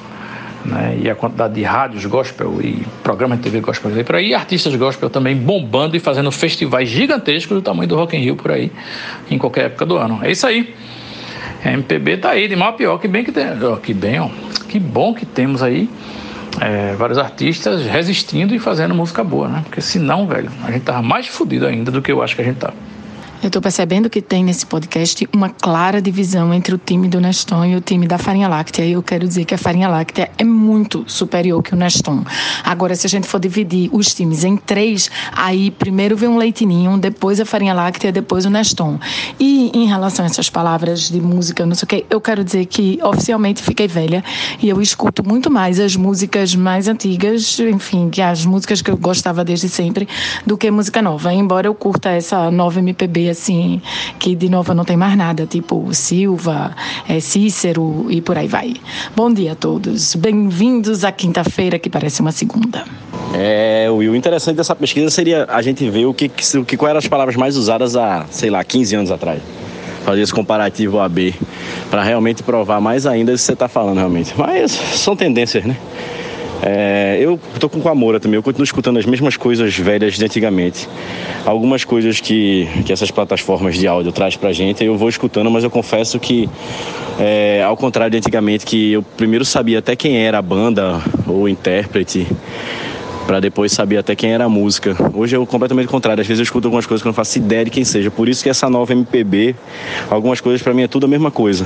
[0.66, 0.98] Né?
[1.04, 4.76] E a quantidade de rádios gospel e programas de TV gospel por aí, e artistas
[4.76, 8.72] gospel também bombando e fazendo festivais gigantescos do tamanho do Rock in Rio por aí,
[9.30, 10.20] em qualquer época do ano.
[10.24, 10.74] É isso aí.
[11.72, 13.46] MPB tá aí, de mal a pior, que bem que tem.
[13.64, 14.30] ó, Que bem, ó.
[14.68, 15.90] Que bom que temos aí
[16.60, 19.62] é, vários artistas resistindo e fazendo música boa, né?
[19.64, 22.46] Porque senão, velho, a gente tava mais fodido ainda do que eu acho que a
[22.46, 22.74] gente tá.
[23.39, 27.65] Eu estou percebendo que tem nesse podcast uma clara divisão entre o time do Neston
[27.65, 28.84] e o time da farinha láctea.
[28.84, 32.26] E eu quero dizer que a farinha láctea é muito superior que o Neston.
[32.63, 36.97] Agora, se a gente for dividir os times em três, aí primeiro vem um leitinho,
[36.97, 39.00] depois a farinha láctea, depois o Neston.
[39.39, 42.65] E em relação a essas palavras de música, não sei o quê, eu quero dizer
[42.65, 44.23] que oficialmente fiquei velha
[44.60, 48.97] e eu escuto muito mais as músicas mais antigas, enfim, que as músicas que eu
[48.97, 50.08] gostava desde sempre,
[50.43, 51.32] do que música nova.
[51.32, 53.82] Embora eu curta essa nova MPB assim
[54.20, 56.76] que de Nova não tem mais nada, tipo Silva,
[57.08, 58.76] é, Cícero e por aí vai.
[59.16, 60.16] Bom dia a todos.
[60.16, 62.86] Bem-vindos à quinta-feira que parece uma segunda.
[63.34, 67.08] É, o interessante dessa pesquisa seria a gente ver o que, que quais eram as
[67.08, 69.42] palavras mais usadas há, sei lá, 15 anos atrás.
[70.06, 71.36] Fazer esse comparativo AB,
[71.90, 74.34] para realmente provar mais ainda o que você está falando realmente.
[74.38, 75.76] Mas são tendências, né?
[76.62, 80.26] É, eu tô com a Moura também, eu continuo escutando as mesmas coisas velhas de
[80.26, 80.88] antigamente.
[81.46, 85.63] Algumas coisas que, que essas plataformas de áudio traz pra gente, eu vou escutando, mas
[85.63, 86.50] eu confesso que,
[87.20, 91.48] é, ao contrário de antigamente, que eu primeiro sabia até quem era a banda ou
[91.48, 92.28] intérprete,
[93.28, 94.96] para depois saber até quem era a música.
[95.13, 96.22] Hoje é completamente contrário.
[96.22, 98.10] Às vezes eu escuto algumas coisas que eu não faço ideia de quem seja.
[98.10, 99.54] Por isso que essa nova MPB,
[100.10, 101.65] algumas coisas para mim é tudo a mesma coisa.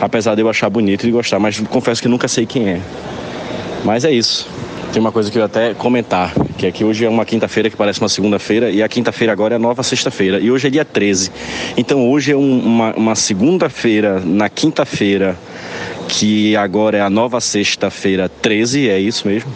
[0.00, 2.80] Apesar de eu achar bonito e gostar, mas confesso que nunca sei quem é.
[3.84, 4.48] Mas é isso.
[4.92, 7.76] Tem uma coisa que eu até comentar, que é que hoje é uma quinta-feira que
[7.76, 10.84] parece uma segunda-feira, e a quinta-feira agora é a nova sexta-feira, e hoje é dia
[10.84, 11.30] 13.
[11.76, 15.36] Então hoje é um, uma, uma segunda-feira na quinta-feira,
[16.08, 19.52] que agora é a nova sexta-feira 13, é isso mesmo?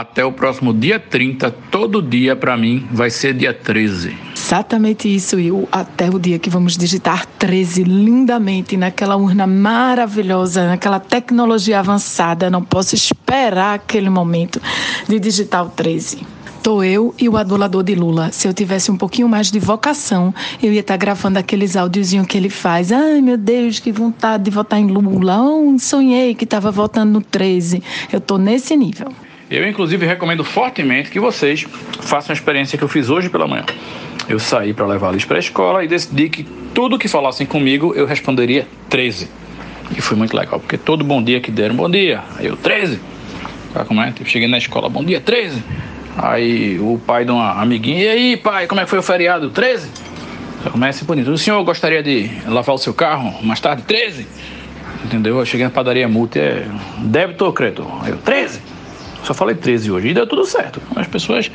[0.00, 4.16] até o próximo dia 30, todo dia para mim vai ser dia 13.
[4.54, 11.00] Exatamente isso, e até o dia que vamos digitar 13 lindamente naquela urna maravilhosa, naquela
[11.00, 12.48] tecnologia avançada.
[12.48, 14.62] Não posso esperar aquele momento
[15.08, 16.24] de digitar o 13.
[16.62, 18.30] Tô eu e o adulador de Lula.
[18.30, 22.28] Se eu tivesse um pouquinho mais de vocação, eu ia estar tá gravando aqueles áudiozinhos
[22.28, 22.92] que ele faz.
[22.92, 25.42] Ai, meu Deus, que vontade de votar em Lula.
[25.42, 27.82] Oh, sonhei que estava votando no 13.
[28.12, 29.08] Eu tô nesse nível.
[29.50, 31.66] Eu, inclusive, recomendo fortemente que vocês
[32.02, 33.64] façam a experiência que eu fiz hoje pela manhã.
[34.28, 37.94] Eu saí para levar eles para a escola e decidi que tudo que falassem comigo
[37.94, 39.28] eu responderia 13.
[39.96, 42.22] E foi muito legal, porque todo bom dia que deram, bom dia.
[42.36, 42.98] Aí eu, 13.
[43.72, 44.14] Sabe como é?
[44.18, 45.62] Eu cheguei na escola, bom dia, 13.
[46.16, 49.50] Aí o pai de uma amiguinha, e aí, pai, como é que foi o feriado?
[49.50, 49.90] 13.
[50.64, 51.30] Já começa bonito.
[51.30, 53.82] O senhor gostaria de lavar o seu carro mais tarde?
[53.82, 54.26] 13.
[55.04, 55.38] Entendeu?
[55.38, 56.66] Eu cheguei na padaria multa, é
[56.98, 57.86] débito ou crédito?
[58.00, 58.62] Aí eu, 13.
[59.24, 60.08] Só falei 13 hoje.
[60.08, 60.80] E deu tudo certo.
[60.94, 61.50] As pessoas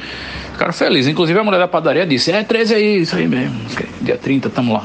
[0.51, 1.09] ficaram felizes.
[1.09, 3.55] Inclusive a mulher da padaria disse: É 13 aí, isso aí mesmo.
[4.01, 4.83] Dia 30, tamo lá.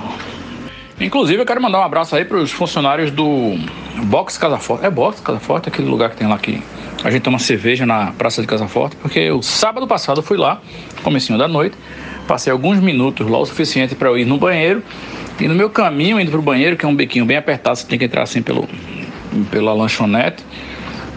[1.00, 3.58] Inclusive eu quero mandar um abraço aí para os funcionários do
[4.04, 4.86] Box Casa Forte.
[4.86, 6.62] É Box Casa Forte, aquele lugar que tem lá que
[7.02, 10.36] a gente toma cerveja na Praça de Casa Forte, porque o sábado passado eu fui
[10.36, 10.60] lá,
[11.02, 11.76] comecinho da noite,
[12.28, 14.82] passei alguns minutos lá o suficiente para eu ir no banheiro
[15.40, 17.86] e no meu caminho indo para o banheiro, que é um bequinho bem apertado, você
[17.86, 18.68] tem que entrar assim pelo
[19.50, 20.44] pela lanchonete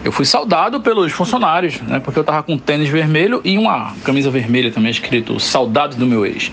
[0.08, 2.00] eu fui saudado pelos funcionários, né?
[2.00, 6.06] Porque eu tava com um tênis vermelho e uma camisa vermelha também escrito Saudades do
[6.06, 6.50] meu ex.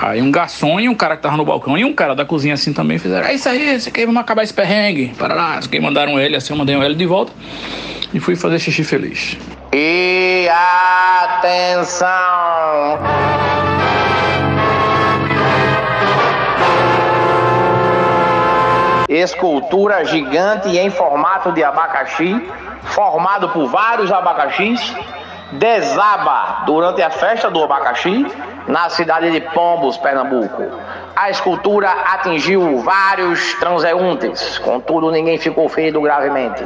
[0.00, 2.54] Aí um garçom e um cara que tava no balcão e um cara da cozinha
[2.54, 5.12] assim também fizeram, é isso aí, você quer vamos acabar esse perrengue.
[5.18, 7.30] Para lá, que mandaram ele assim, eu mandei ele de volta
[8.14, 9.36] e fui fazer xixi feliz.
[9.74, 10.48] E
[11.28, 12.08] atenção!
[19.18, 22.48] Escultura gigante em formato de abacaxi,
[22.82, 24.94] formado por vários abacaxis,
[25.52, 28.24] desaba durante a festa do abacaxi
[28.68, 30.62] na cidade de Pombos, Pernambuco.
[31.16, 36.64] A escultura atingiu vários transeuntes, contudo ninguém ficou ferido gravemente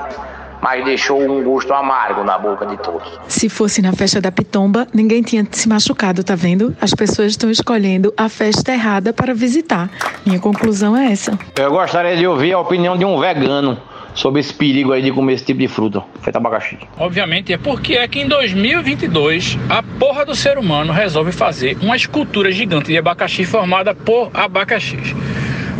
[0.64, 3.20] mas deixou um gosto amargo na boca de todos.
[3.28, 6.74] Se fosse na festa da Pitomba, ninguém tinha se machucado, tá vendo?
[6.80, 9.90] As pessoas estão escolhendo a festa errada para visitar.
[10.24, 11.38] Minha conclusão é essa.
[11.54, 13.78] Eu gostaria de ouvir a opinião de um vegano
[14.14, 16.78] sobre esse perigo aí de comer esse tipo de fruta, feito abacaxi.
[16.96, 21.94] Obviamente é porque é que em 2022 a porra do ser humano resolve fazer uma
[21.94, 25.14] escultura gigante de abacaxi formada por abacaxis,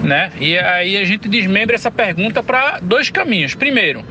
[0.03, 0.31] né?
[0.39, 3.55] E aí a gente desmembra essa pergunta para dois caminhos.
[3.55, 4.05] Primeiro,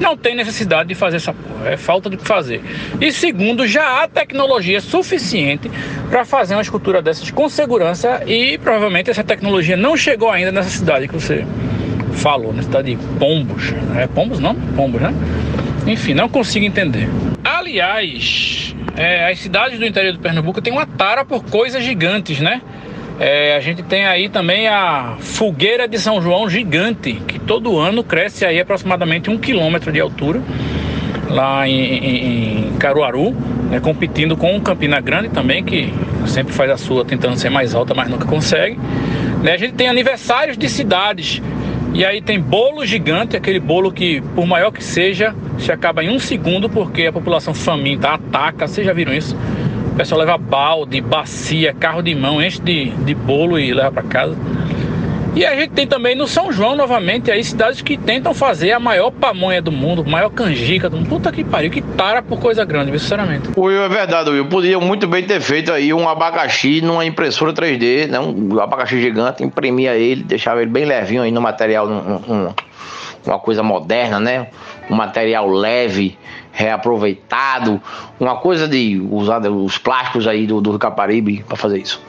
[0.00, 2.62] não tem necessidade de fazer essa porra, é falta de fazer.
[3.00, 5.70] E segundo, já há tecnologia suficiente
[6.08, 10.70] para fazer uma escultura dessas com segurança e provavelmente essa tecnologia não chegou ainda nessa
[10.70, 11.44] cidade que você
[12.12, 13.74] falou, na cidade de Pombos.
[13.96, 14.54] É Pombos não?
[14.54, 15.12] Pombos, né?
[15.86, 17.08] Enfim, não consigo entender.
[17.42, 22.60] Aliás, é, as cidades do interior do Pernambuco têm uma tara por coisas gigantes, né?
[23.20, 28.04] É, a gente tem aí também a fogueira de São João gigante, que todo ano
[28.04, 30.40] cresce aí aproximadamente um quilômetro de altura,
[31.28, 33.34] lá em, em, Caruaru,
[33.70, 35.92] né, competindo com o Campina Grande também, que
[36.26, 38.78] sempre faz a sua tentando ser mais alta, mas nunca consegue.
[39.42, 41.42] Né, a gente tem aniversários de cidades,
[41.94, 46.10] e aí tem bolo gigante, aquele bolo que, por maior que seja, se acaba em
[46.10, 49.36] um segundo, porque a população faminta ataca, vocês já viram isso?
[49.98, 54.36] Pessoal leva balde, bacia, carro de mão, enche de, de bolo e leva para casa.
[55.34, 58.78] E a gente tem também no São João, novamente, aí cidades que tentam fazer a
[58.78, 61.08] maior pamonha do mundo, maior canjica do mundo.
[61.08, 63.48] Puta que pariu, que tara por coisa grande, sinceramente.
[63.56, 64.46] Will, é verdade, Will.
[64.46, 68.20] Podiam muito bem ter feito aí um abacaxi numa impressora 3D, né?
[68.20, 72.54] um abacaxi gigante, imprimia ele, deixava ele bem levinho aí no material, um, um,
[73.26, 74.48] uma coisa moderna, né?
[74.90, 76.18] Um material leve,
[76.52, 77.80] reaproveitado,
[78.18, 82.00] uma coisa de usar os plásticos aí do, do Caparibe para fazer isso.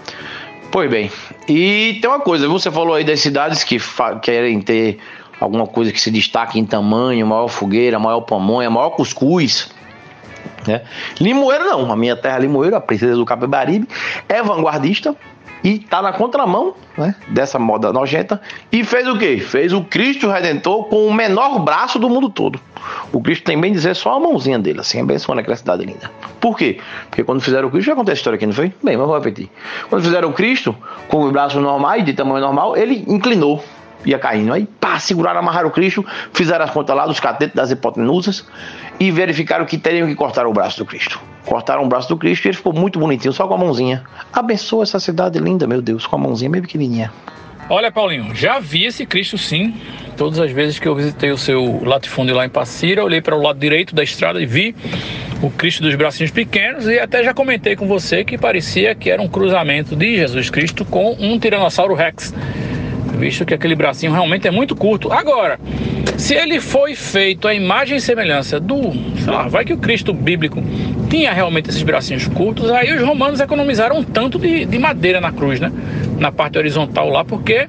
[0.71, 1.11] Pois bem,
[1.47, 3.77] e tem uma coisa, você falou aí das cidades que
[4.21, 4.99] querem ter
[5.39, 9.71] alguma coisa que se destaque em tamanho, maior fogueira, maior pamonha, maior cuscuz.
[10.67, 10.81] Né?
[11.19, 13.87] Limoeiro não, a minha terra Limoeiro, a princesa do Capibaribe,
[14.27, 15.15] é vanguardista
[15.63, 18.41] e tá na contramão né, dessa moda nojenta
[18.71, 19.37] e fez o quê?
[19.39, 22.59] Fez o Cristo Redentor com o menor braço do mundo todo.
[23.11, 26.09] O Cristo tem bem dizer só a mãozinha dele, assim, abençoando aquela cidade linda.
[26.39, 26.79] Por quê?
[27.09, 28.73] Porque quando fizeram o Cristo, já contei a história aqui, não foi?
[28.83, 29.49] Bem, mas vou repetir.
[29.89, 30.75] Quando fizeram o Cristo,
[31.07, 33.63] com os braços normais, de tamanho normal, ele inclinou,
[34.05, 34.53] ia caindo.
[34.53, 38.45] Aí, pá, seguraram, amarraram o Cristo, fizeram as contas lá dos catetos, das hipotenusas
[38.99, 41.19] e verificaram que teriam que cortar o braço do Cristo.
[41.45, 44.03] Cortaram o braço do Cristo e ele ficou muito bonitinho, só com a mãozinha.
[44.31, 47.11] Abençoa essa cidade linda, meu Deus, com a mãozinha bem pequenininha.
[47.69, 49.75] Olha, Paulinho, já vi esse Cristo sim.
[50.17, 53.41] Todas as vezes que eu visitei o seu latifúndio lá em Passira, olhei para o
[53.41, 54.75] lado direito da estrada e vi
[55.41, 59.21] o Cristo dos bracinhos pequenos e até já comentei com você que parecia que era
[59.21, 62.33] um cruzamento de Jesus Cristo com um Tiranossauro Rex,
[63.19, 65.11] visto que aquele bracinho realmente é muito curto.
[65.11, 65.59] Agora,
[66.17, 70.13] se ele foi feito a imagem e semelhança do, sei lá, vai que o Cristo
[70.13, 70.63] bíblico
[71.09, 75.31] tinha realmente esses bracinhos curtos, aí os romanos economizaram um tanto de, de madeira na
[75.31, 75.71] cruz, né?
[76.17, 77.67] Na parte horizontal lá, porque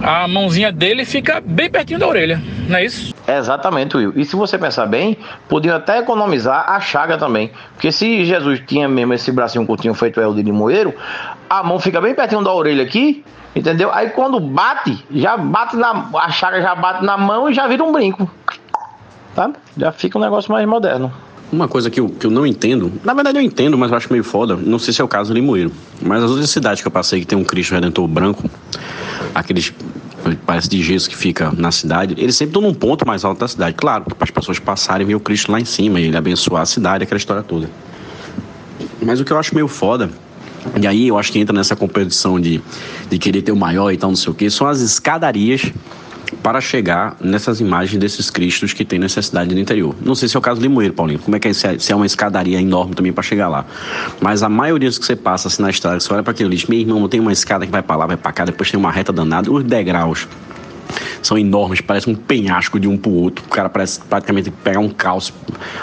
[0.00, 2.40] a mãozinha dele fica bem pertinho da orelha,
[2.72, 3.14] não é isso?
[3.28, 4.12] Exatamente, Will.
[4.16, 5.16] E se você pensar bem,
[5.48, 7.52] podiam até economizar a chaga também.
[7.74, 10.94] Porque se Jesus tinha mesmo esse bracinho curtinho feito El de limoeiro,
[11.48, 13.92] a mão fica bem pertinho da orelha aqui, entendeu?
[13.92, 16.08] Aí quando bate, já bate na.
[16.14, 18.28] A chaga já bate na mão e já vira um brinco.
[19.34, 19.50] Tá?
[19.76, 21.12] Já fica um negócio mais moderno.
[21.52, 24.10] Uma coisa que eu, que eu não entendo, na verdade eu entendo, mas eu acho
[24.10, 26.88] meio foda, não sei se é o caso do Limoeiro, mas as outras cidades que
[26.88, 28.50] eu passei que tem um Cristo Redentor branco,
[29.34, 29.70] aqueles
[30.46, 33.48] parece de gesso que fica na cidade, eles sempre estão num ponto mais alto da
[33.48, 33.74] cidade.
[33.74, 36.62] Claro, para as pessoas passarem e ver o Cristo lá em cima e ele abençoar
[36.62, 37.68] a cidade, aquela história toda.
[39.00, 40.10] Mas o que eu acho meio foda,
[40.80, 42.60] e aí eu acho que entra nessa competição de,
[43.10, 45.72] de querer ter o maior e tal, não sei o que, são as escadarias
[46.42, 49.94] para chegar nessas imagens desses cristos que tem necessidade no interior.
[50.00, 51.20] Não sei se é o caso de Limoeiro, Paulinho.
[51.20, 51.52] Como é que é?
[51.52, 53.64] Se é uma escadaria enorme também para chegar lá.
[54.20, 56.66] Mas a maioria dos que você passa assim na estrada, você olha para aquele lixo,
[56.68, 58.90] meu irmão, tem uma escada que vai para lá, vai para cá, depois tem uma
[58.90, 60.26] reta danada, os degraus
[61.22, 63.44] são enormes, parece um penhasco de um pro outro.
[63.46, 65.32] O cara parece praticamente pegar um calço.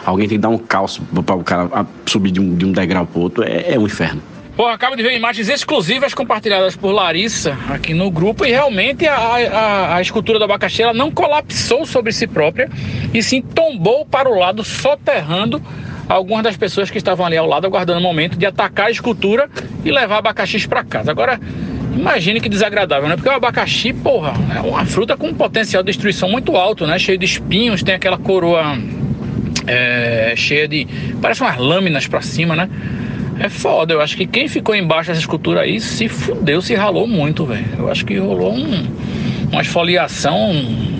[0.05, 3.05] Alguém tem que dar um calço para o cara subir de um, de um degrau
[3.05, 3.43] pro outro.
[3.43, 4.21] É, é um inferno.
[4.67, 9.95] Acabo de ver imagens exclusivas compartilhadas por Larissa aqui no grupo e realmente a, a,
[9.95, 12.69] a escultura do abacaxi ela não colapsou sobre si própria
[13.13, 15.61] e sim tombou para o lado, soterrando
[16.09, 19.49] algumas das pessoas que estavam ali ao lado, aguardando o momento de atacar a escultura
[19.85, 21.09] e levar abacaxis para casa.
[21.09, 21.39] Agora,
[21.95, 23.15] imagine que desagradável, né?
[23.15, 26.99] Porque o abacaxi, porra, é uma fruta com um potencial de destruição muito alto, né?
[26.99, 28.77] Cheio de espinhos, tem aquela coroa
[29.67, 30.85] é, cheia de.
[31.21, 32.69] parece umas lâminas para cima, né?
[33.39, 37.07] É foda, eu acho que quem ficou embaixo dessa escultura aí se fudeu, se ralou
[37.07, 37.65] muito, velho.
[37.77, 38.87] Eu acho que rolou um,
[39.49, 40.53] uma esfoliação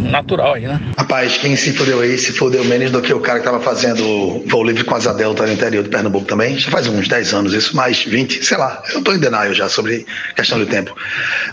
[0.10, 0.80] natural aí, né?
[0.98, 4.42] Rapaz, quem se fudeu aí se fudeu menos do que o cara que tava fazendo
[4.48, 6.58] voo livre com delta no interior de Pernambuco também.
[6.58, 8.82] Já faz uns 10 anos isso, mais 20, sei lá.
[8.94, 10.96] Eu tô em denial já sobre questão do tempo.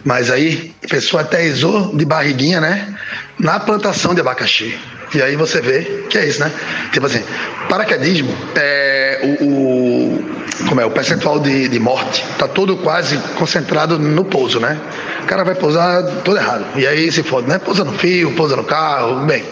[0.04, 2.94] Mas aí, a pessoa até isou de barriguinha, né?
[3.40, 4.78] Na plantação de abacaxi.
[5.14, 6.52] E aí você vê que é isso, né?
[6.92, 7.22] Tipo assim,
[7.68, 10.35] paraquedismo é o, o
[10.68, 14.78] como é, o percentual de, de morte está todo quase concentrado no pouso, né?
[15.22, 16.64] O cara vai pousar todo errado.
[16.76, 17.58] E aí se fode, né?
[17.58, 19.44] Pousa no fio, pousa no carro, bem.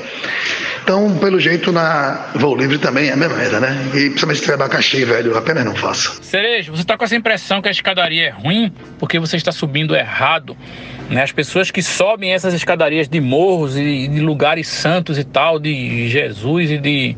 [0.85, 3.75] Então, pelo jeito, na voo livre também é a mesma merda, né?
[3.95, 6.23] E principalmente se tiver abacaxi, velho, apenas não faça.
[6.23, 9.97] Cerejo, você está com essa impressão que a escadaria é ruim porque você está subindo
[9.97, 10.55] errado.
[11.11, 11.23] Né?
[11.23, 16.09] As pessoas que sobem essas escadarias de morros e de lugares santos e tal, de
[16.09, 17.17] Jesus e de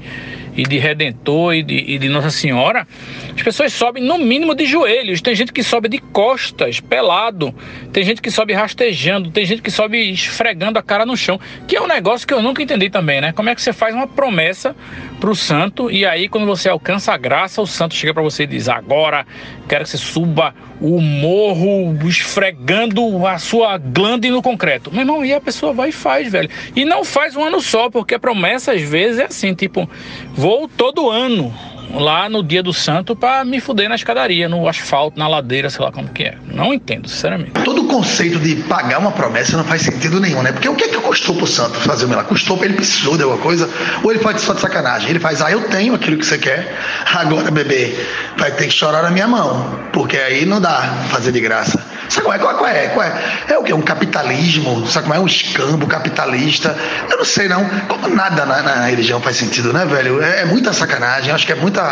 [0.56, 2.88] e de Redentor e de, e de, Nossa Senhora,
[3.34, 5.20] as pessoas sobem no mínimo de joelhos.
[5.20, 7.54] Tem gente que sobe de costas, pelado.
[7.92, 9.30] Tem gente que sobe rastejando.
[9.30, 11.38] Tem gente que sobe esfregando a cara no chão.
[11.68, 13.32] Que é um negócio que eu nunca entendi também, né?
[13.32, 14.74] Como é que você faz uma promessa
[15.20, 18.46] pro santo e aí quando você alcança a graça, o santo chega para você e
[18.46, 19.26] diz: Agora
[19.68, 24.90] quero que você suba o morro esfregando a sua glande no concreto.
[24.90, 26.50] Meu irmão, e a pessoa vai e faz, velho.
[26.74, 29.88] E não faz um ano só, porque a promessa às vezes é assim, tipo,
[30.34, 31.54] vou todo ano.
[31.92, 35.84] Lá no dia do santo para me fuder na escadaria, no asfalto, na ladeira, sei
[35.84, 36.36] lá como que é.
[36.46, 37.52] Não entendo, sinceramente.
[37.64, 40.52] Todo o conceito de pagar uma promessa não faz sentido nenhum, né?
[40.52, 42.28] Porque o que é que custou pro santo fazer o milagre?
[42.28, 43.68] Custou ele precisou de alguma coisa?
[44.02, 45.10] Ou ele faz só de sacanagem?
[45.10, 46.76] Ele faz, ah, eu tenho aquilo que você quer,
[47.14, 47.94] agora, bebê,
[48.36, 51.95] vai ter que chorar na minha mão, porque aí não dá fazer de graça.
[52.08, 52.38] Sabe qual é?
[52.38, 52.88] Qual, é?
[52.88, 53.22] Qual é?
[53.48, 53.72] É o que?
[53.72, 54.86] Um capitalismo?
[54.86, 55.20] Sabe como é?
[55.20, 56.76] Um escambo capitalista?
[57.10, 57.68] Eu não sei, não.
[57.88, 60.22] Como nada na, na religião faz sentido, né, velho?
[60.22, 61.82] É, é muita sacanagem, acho que é muita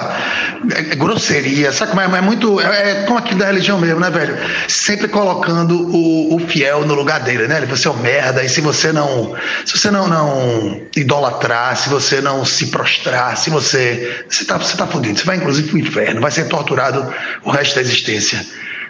[0.75, 1.73] é, é grosseria.
[1.73, 2.19] Sabe como é?
[2.19, 2.61] É muito.
[2.61, 4.37] É, é como aquilo da religião mesmo, né, velho?
[4.69, 7.61] Sempre colocando o, o fiel no lugar dele, né?
[7.67, 9.35] Você é um merda, e se você não.
[9.65, 14.25] Se você não, não idolatrar, se você não se prostrar, se você.
[14.29, 15.19] Você tá, você tá fudido.
[15.19, 17.13] Você vai, inclusive, pro inferno, vai ser torturado
[17.43, 18.45] o resto da existência.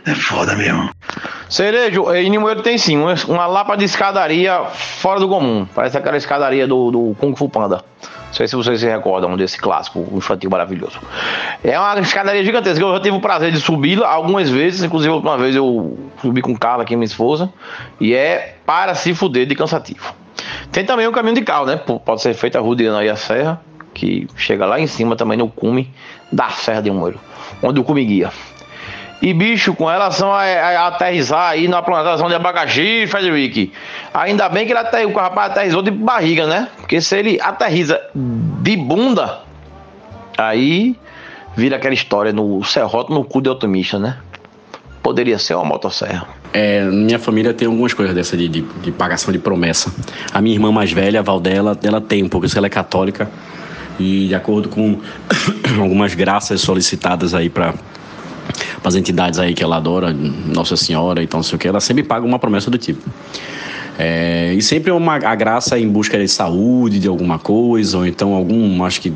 [0.07, 0.91] É foda mesmo.
[1.49, 5.67] Cerejo, em Limoeiro tem sim, uma, lapa de escadaria fora do comum.
[5.75, 7.83] Parece aquela escadaria do, do Kung Fu Panda.
[8.03, 10.99] Não sei se vocês se recordam desse clássico infantil maravilhoso.
[11.63, 12.85] É uma escadaria gigantesca.
[12.85, 14.83] Eu já tive o prazer de subi-la algumas vezes.
[14.83, 17.51] Inclusive, uma vez eu subi com Carla, aqui, minha esposa.
[18.01, 20.13] E é para se fuder de cansativo.
[20.73, 21.77] Tem também o caminho de carro, né?
[21.77, 23.61] Pode ser feito rodeando aí a serra,
[23.95, 25.89] que chega lá em cima também no cume
[26.33, 27.21] da Serra de Moeiro,
[27.63, 28.33] onde o cume guia.
[29.25, 33.72] E bicho, com relação a, a, aterrizar aí na plantação de abacaxi, Frederick,
[34.12, 36.68] ainda bem que ele aterrizou, o rapaz aterrizou de barriga, né?
[36.77, 39.39] Porque se ele aterriza de bunda,
[40.37, 40.95] aí
[41.57, 44.18] vira aquela história no serrote no cu de otimista, né?
[45.03, 46.27] Poderia ser uma motosserra.
[46.53, 49.91] É, minha família tem algumas coisas dessa de, de, de, pagação de promessa.
[50.35, 53.31] A minha irmã mais velha, a Valdela, ela tem um pouco, isso ela é católica.
[53.99, 55.01] E de acordo com
[55.81, 57.72] algumas graças solicitadas aí para
[58.83, 61.81] as entidades aí que ela adora, Nossa Senhora e então não sei o que, ela
[61.81, 63.03] sempre paga uma promessa do tipo.
[63.99, 68.35] É, e sempre uma, a graça em busca de saúde, de alguma coisa, ou então
[68.35, 69.13] algum, acho que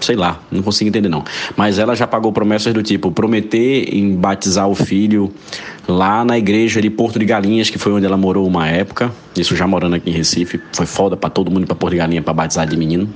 [0.00, 1.22] sei lá, não consigo entender não.
[1.56, 5.32] Mas ela já pagou promessas do tipo prometer em batizar o filho
[5.86, 9.12] lá na igreja de Porto de Galinhas, que foi onde ela morou uma época.
[9.36, 12.24] Isso já morando aqui em Recife, foi foda para todo mundo para Porto de Galinhas
[12.24, 13.08] para batizar de menino.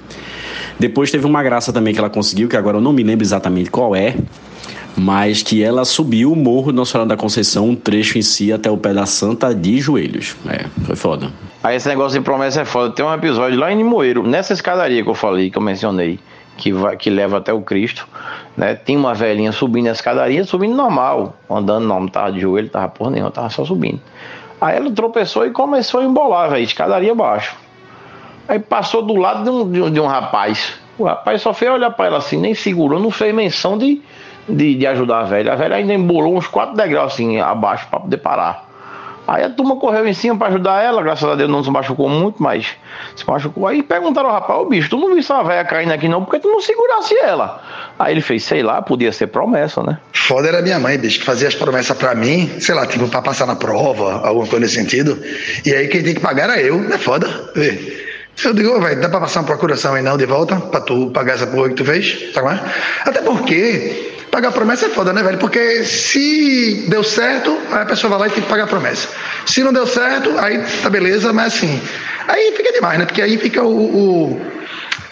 [0.78, 3.70] Depois teve uma graça também que ela conseguiu, que agora eu não me lembro exatamente
[3.70, 4.16] qual é,
[4.96, 8.70] mas que ela subiu o morro Nossa Senhora da Conceição, um trecho em si, até
[8.70, 10.36] o pé da Santa de joelhos.
[10.48, 11.30] É, foi foda.
[11.62, 12.94] Aí esse negócio de promessa é foda.
[12.94, 16.20] Tem um episódio lá em Moeiro, nessa escadaria que eu falei, que eu mencionei,
[16.56, 18.06] que, vai, que leva até o Cristo,
[18.56, 18.74] né?
[18.74, 22.88] Tem uma velhinha subindo a escadaria, subindo normal, andando não, não tava de joelho, tava
[22.88, 24.00] porra nenhuma, tava só subindo.
[24.60, 27.56] Aí ela tropeçou e começou a embolar, velho, escadaria abaixo.
[28.46, 30.74] Aí passou do lado de um, de um, de um rapaz.
[30.96, 34.00] O rapaz só fez olhar para ela assim, nem segurou, não fez menção de
[34.48, 35.52] de, de ajudar a velha.
[35.52, 38.74] A velha ainda embolou uns quatro degraus assim abaixo para poder parar.
[39.26, 42.10] Aí a turma correu em cima para ajudar ela, graças a Deus não se machucou
[42.10, 42.66] muito, mas
[43.16, 43.66] se machucou.
[43.66, 46.40] Aí perguntaram ao rapaz, ô bicho, tu não viu essa velha caindo aqui não, porque
[46.40, 47.62] tu não segurasse ela?
[47.98, 49.98] Aí ele fez, sei lá, podia ser promessa, né?
[50.12, 53.22] Foda era minha mãe, bicho, que fazia as promessas para mim, sei lá, tipo, pra
[53.22, 55.18] passar na prova, alguma coisa nesse sentido.
[55.64, 57.26] E aí quem tem que pagar era eu, é foda.
[58.44, 61.34] Eu digo, velho, dá pra passar uma procuração aí não de volta, pra tu pagar
[61.34, 62.58] essa porra que tu fez, tá bom?
[63.06, 65.38] Até porque Pagar promessa é foda, né, velho?
[65.38, 69.06] Porque se deu certo, aí a pessoa vai lá e tem que pagar a promessa.
[69.46, 71.80] Se não deu certo, aí tá beleza, mas assim.
[72.26, 73.04] Aí fica demais, né?
[73.04, 74.40] Porque aí fica o, o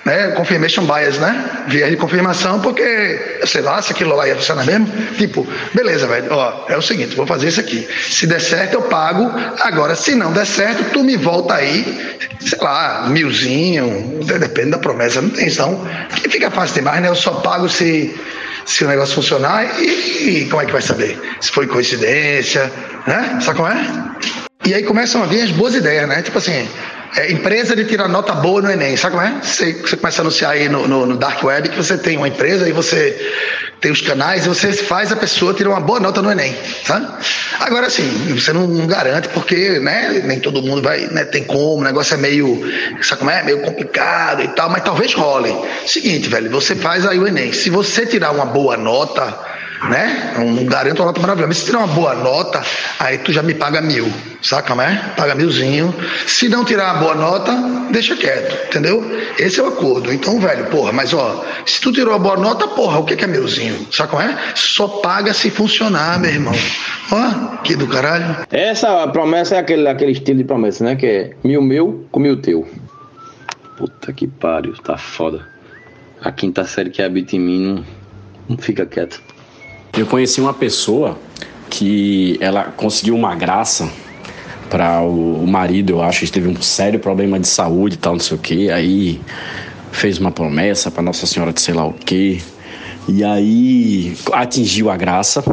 [0.05, 1.64] né, confirmation bias, né?
[1.68, 4.89] Viés de confirmação, porque, sei lá, se aquilo lá ia funcionar mesmo.
[5.16, 7.87] Tipo, beleza, velho, ó, é o seguinte, vou fazer isso aqui.
[8.11, 9.33] Se der certo, eu pago.
[9.61, 15.23] Agora, se não der certo, tu me volta aí, sei lá, milzinho, depende da promessa,
[15.23, 15.87] não tem não.
[16.16, 17.09] Que fica fácil demais, né?
[17.09, 18.12] Eu só pago se
[18.65, 21.19] se o negócio funcionar e, e, como é que vai saber?
[21.41, 22.71] Se foi coincidência,
[23.07, 23.39] né?
[23.41, 23.87] Sabe como é?
[24.65, 26.23] E aí começam a vir as boas ideias, né?
[26.23, 26.69] Tipo assim,
[27.17, 29.41] é, empresa de tirar nota boa no Enem, sabe como é?
[29.43, 32.29] Você, você começa a anunciar aí no, no, no, Dark Web que você tem uma
[32.29, 33.33] empresa e você
[33.83, 37.09] tem os canais você faz a pessoa tirar uma boa nota no Enem, sabe?
[37.59, 41.80] Agora sim, você não, não, garante porque, né, nem todo mundo vai, né, tem como,
[41.80, 42.62] o negócio é meio,
[43.03, 43.43] sabe como é?
[43.43, 45.53] Meio complicado e tal, mas talvez role.
[45.85, 47.53] Seguinte, velho, você faz aí o Enem.
[47.53, 49.37] Se você tirar uma boa nota,
[49.89, 50.35] né?
[50.39, 51.49] Não garanto uma nota maravilhosa.
[51.49, 52.62] Mas se tirar uma boa nota,
[52.99, 54.11] aí tu já me paga mil,
[54.41, 55.12] saca, né?
[55.16, 55.95] Paga milzinho.
[56.26, 57.53] Se não tirar uma boa nota,
[57.91, 59.05] deixa quieto, entendeu?
[59.39, 60.12] Esse é o acordo.
[60.12, 63.26] Então, velho, porra, mas ó, se tu tirou a boa nota, porra, o que é
[63.26, 63.87] milzinho?
[63.91, 64.37] Saca, é?
[64.55, 66.55] Só paga se funcionar, meu irmão.
[67.11, 68.37] Ó, que do caralho.
[68.51, 70.97] Essa promessa é aquele, aquele estilo de promessa, né?
[70.97, 72.68] Que é mil meu com mil teu.
[73.76, 75.47] Puta que pariu, tá foda.
[76.20, 77.85] A quinta série que habita em mim não,
[78.51, 79.20] não fica quieto.
[79.97, 81.18] Eu conheci uma pessoa
[81.68, 83.90] que ela conseguiu uma graça
[84.70, 88.20] para o, marido, eu acho, que teve um sério problema de saúde e tal, não
[88.20, 88.70] sei o que.
[88.70, 89.20] Aí
[89.90, 92.43] fez uma promessa para Nossa Senhora de sei lá o que.
[93.07, 95.45] E aí atingiu a graça.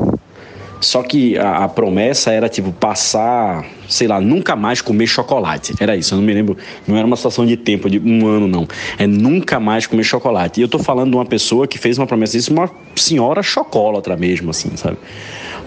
[0.80, 5.74] Só que a, a, promessa era, tipo, passar, sei lá, nunca mais comer chocolate.
[5.80, 6.58] Era isso, eu não me lembro.
[6.88, 8.68] Não era uma situação de tempo, de um ano, não.
[8.98, 10.60] É nunca mais comer chocolate.
[10.60, 14.16] E eu tô falando de uma pessoa que fez uma promessa disso, uma senhora chocolatra
[14.16, 14.98] mesmo, assim, sabe?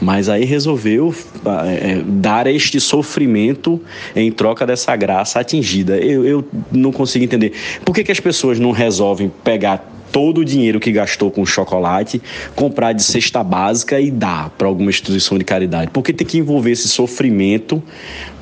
[0.00, 3.80] Mas aí resolveu é, dar este sofrimento
[4.16, 5.96] em troca dessa graça atingida.
[5.96, 7.52] Eu, eu não consigo entender.
[7.84, 12.22] Por que, que as pessoas não resolvem pegar todo o dinheiro que gastou com chocolate,
[12.54, 15.90] comprar de cesta básica e dar para alguma instituição de caridade.
[15.90, 17.82] Porque tem que envolver esse sofrimento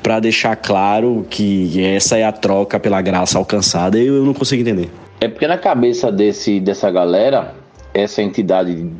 [0.03, 3.97] para deixar claro que essa é a troca pela graça alcançada.
[3.97, 4.89] Eu, eu não consigo entender.
[5.21, 7.55] É porque na cabeça desse, dessa galera,
[7.93, 8.91] essa entidade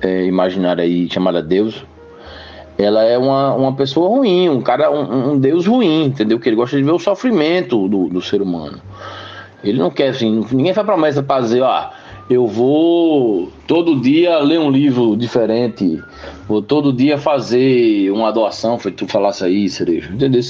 [0.00, 1.84] é, imaginária aí chamada Deus,
[2.76, 6.38] ela é uma, uma pessoa ruim, um cara, um, um Deus ruim, entendeu?
[6.38, 8.80] Que ele gosta de ver o sofrimento do, do ser humano.
[9.62, 11.90] Ele não quer assim, ninguém faz promessa para dizer, ó,
[12.28, 16.02] eu vou todo dia ler um livro diferente,
[16.48, 20.40] vou todo dia fazer uma doação, foi tu falasse aí, Cerejo, entendeu?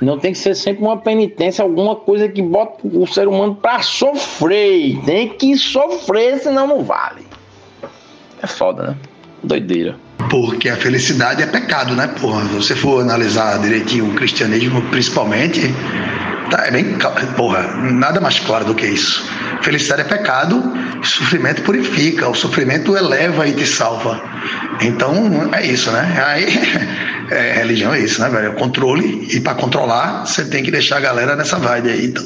[0.00, 3.80] Não tem que ser sempre uma penitência, alguma coisa que bota o ser humano para
[3.82, 7.26] sofrer, tem que sofrer, senão não vale.
[8.42, 8.96] É foda, né?
[9.42, 9.96] Doideira.
[10.30, 12.44] Porque a felicidade é pecado, né, porra?
[12.46, 15.60] Se você for analisar direitinho o cristianismo, principalmente,
[16.52, 16.98] tá, é bem.
[17.36, 19.28] Porra, nada mais claro do que isso.
[19.62, 20.62] Felicidade é pecado,
[21.02, 24.22] sofrimento purifica, o sofrimento eleva e te salva.
[24.80, 26.22] Então, é isso, né?
[26.26, 26.46] Aí,
[27.30, 28.48] é, religião é isso, né, velho?
[28.48, 32.06] É controle, e para controlar, você tem que deixar a galera nessa vibe aí.
[32.06, 32.24] Então,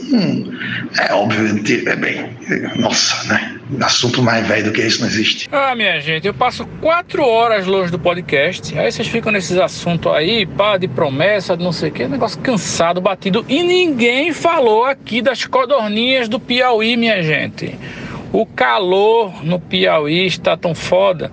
[0.98, 2.36] é óbvio, é bem.
[2.76, 3.56] Nossa, né?
[3.80, 5.48] Assunto mais velho do que isso não existe.
[5.50, 8.78] Ah, minha gente, eu passo quatro horas longe do podcast.
[8.78, 12.40] Aí vocês ficam nesses assuntos aí, pá, de promessa, de não sei o que, negócio
[12.40, 13.44] cansado, batido.
[13.48, 17.76] E ninguém falou aqui das codorninhas do Piauí, minha gente.
[18.32, 21.30] O calor no Piauí está tão foda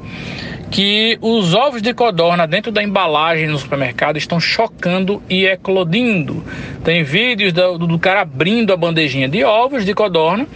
[0.74, 6.44] que os ovos de codorna dentro da embalagem no supermercado estão chocando e eclodindo.
[6.84, 10.48] Tem vídeos do, do cara abrindo a bandejinha de ovos de codorna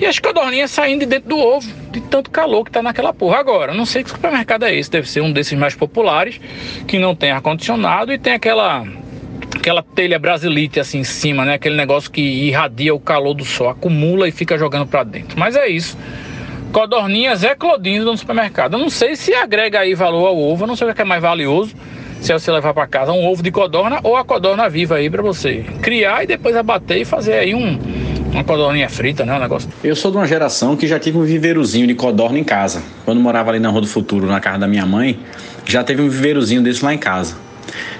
[0.00, 3.36] e as codorninhas saindo de dentro do ovo, de tanto calor que tá naquela porra.
[3.36, 6.40] Agora, não sei que supermercado é esse, deve ser um desses mais populares,
[6.88, 8.82] que não tem ar-condicionado e tem aquela
[9.54, 11.54] aquela telha brasilite assim em cima, né?
[11.54, 15.38] Aquele negócio que irradia o calor do sol, acumula e fica jogando para dentro.
[15.38, 15.98] Mas é isso
[16.76, 18.74] codorninhas eclodindo no supermercado.
[18.74, 21.06] Eu não sei se agrega aí valor ao ovo, eu não sei o que é
[21.06, 21.74] mais valioso.
[22.20, 25.22] Se você levar para casa um ovo de codorna ou a codorna viva aí para
[25.22, 27.78] você criar e depois abater e fazer aí um,
[28.30, 29.34] uma codorninha frita, né?
[29.34, 29.70] Um negócio.
[29.82, 32.82] Eu sou de uma geração que já tive um viveirozinho de codorna em casa.
[33.06, 35.18] Quando morava ali na Rua do Futuro, na casa da minha mãe,
[35.64, 37.45] já teve um viveirozinho desse lá em casa.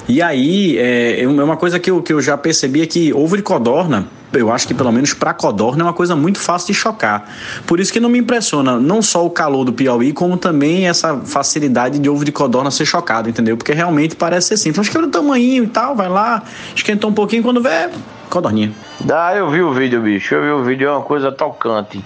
[0.08, 3.36] E aí, é, é uma coisa que eu, que eu já percebi é que ovo
[3.36, 6.74] de codorna, eu acho que pelo menos para codorna é uma coisa muito fácil de
[6.74, 7.28] chocar.
[7.66, 11.16] Por isso que não me impressiona não só o calor do Piauí, como também essa
[11.18, 13.56] facilidade de ovo de codorna ser chocado, entendeu?
[13.56, 14.80] Porque realmente parece ser simples.
[14.80, 16.42] Acho que é o tamanho e tal, vai lá,
[16.74, 17.88] esquentou um pouquinho quando vê,
[18.28, 18.72] codorninha.
[19.00, 20.34] Dá, eu vi o vídeo, bicho.
[20.34, 22.02] Eu vi o vídeo, é uma coisa tocante.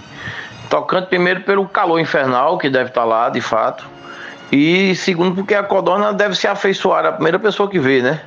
[0.69, 3.85] Tocante primeiro pelo calor infernal que deve estar tá lá, de fato.
[4.51, 8.19] E segundo, porque a codorna deve se afeiçoar a primeira pessoa que vê, né?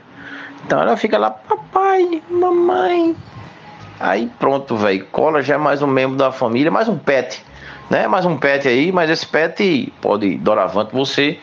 [0.65, 3.15] Então ela fica lá, papai, mamãe.
[4.01, 5.05] Aí pronto, velho.
[5.13, 7.45] Cola já é mais um membro da família, mais um pet,
[7.91, 8.09] né?
[8.09, 11.39] Mais um pet aí, mas esse pet pode, doravante, você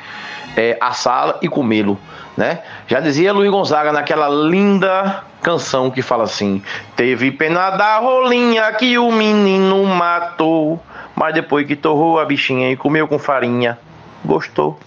[0.57, 1.99] é, assá-la e comê-lo,
[2.36, 2.61] né?
[2.88, 6.59] Já dizia Luiz Gonzaga naquela linda canção que fala assim:
[6.95, 10.82] Teve pena da rolinha que o menino matou,
[11.15, 13.77] mas depois que torrou a bichinha e comeu com farinha
[14.24, 14.80] gostou.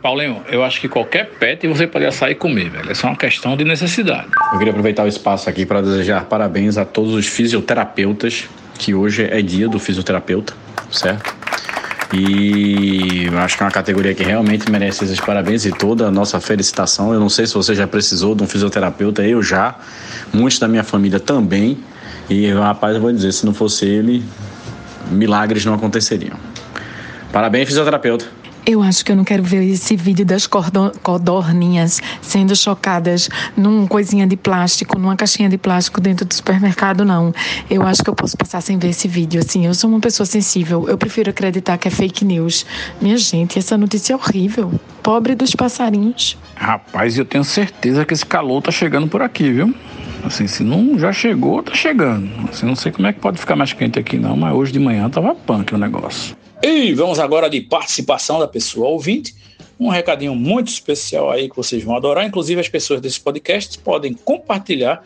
[0.00, 2.90] Paulinho, eu acho que qualquer pet você pode sair e comer, velho.
[2.90, 4.28] É só uma questão de necessidade.
[4.52, 9.24] Eu queria aproveitar o espaço aqui para desejar parabéns a todos os fisioterapeutas, que hoje
[9.28, 10.54] é dia do fisioterapeuta,
[10.92, 11.34] certo?
[12.12, 16.40] E acho que é uma categoria que realmente merece esses parabéns e toda a nossa
[16.40, 17.12] felicitação.
[17.12, 19.74] Eu não sei se você já precisou de um fisioterapeuta, eu já,
[20.32, 21.78] muitos da minha família também.
[22.30, 24.24] E rapaz, eu vou dizer, se não fosse ele,
[25.10, 26.36] milagres não aconteceriam.
[27.32, 28.37] Parabéns, fisioterapeuta.
[28.70, 34.26] Eu acho que eu não quero ver esse vídeo das codorninhas sendo chocadas num coisinha
[34.26, 37.32] de plástico, numa caixinha de plástico dentro do supermercado, não.
[37.70, 39.40] Eu acho que eu posso passar sem ver esse vídeo.
[39.40, 40.86] Assim, eu sou uma pessoa sensível.
[40.86, 42.66] Eu prefiro acreditar que é fake news.
[43.00, 44.78] Minha gente, essa notícia é horrível.
[45.02, 46.36] Pobre dos passarinhos.
[46.54, 49.74] Rapaz, eu tenho certeza que esse calor tá chegando por aqui, viu?
[50.22, 52.28] Assim, se não já chegou, tá chegando.
[52.50, 54.78] Assim, não sei como é que pode ficar mais quente aqui, não, mas hoje de
[54.78, 56.36] manhã tava punk o negócio.
[56.62, 59.34] E vamos agora de participação da pessoa ouvinte.
[59.78, 62.26] Um recadinho muito especial aí que vocês vão adorar.
[62.26, 65.04] Inclusive, as pessoas desse podcast podem compartilhar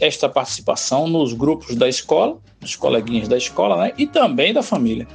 [0.00, 3.92] esta participação nos grupos da escola, dos coleguinhas da escola, né?
[3.98, 5.06] E também da família.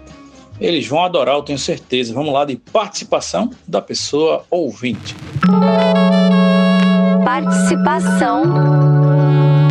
[0.61, 2.13] Eles vão adorar, eu tenho certeza.
[2.13, 5.15] Vamos lá de participação da pessoa ouvinte.
[7.25, 8.43] Participação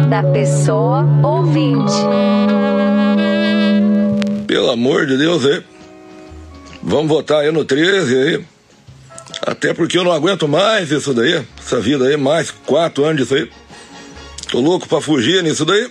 [0.08, 1.92] da pessoa ouvinte.
[4.46, 5.77] Pelo amor de Deus, aí.
[6.88, 8.44] Vamos votar aí no 13 aí.
[9.46, 11.44] Até porque eu não aguento mais isso daí.
[11.58, 13.50] Essa vida aí, mais quatro anos disso aí.
[14.50, 15.90] Tô louco pra fugir nisso daí.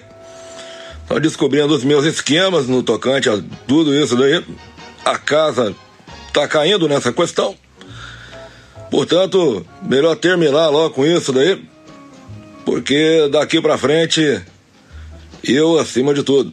[1.08, 4.43] Tô descobrindo os meus esquemas no tocante a tudo isso daí.
[5.06, 5.76] A casa
[6.34, 7.56] tá caindo nessa questão.
[8.89, 11.64] Portanto, melhor terminar logo com isso daí.
[12.66, 14.41] Porque daqui pra frente,
[15.43, 16.52] eu acima de tudo.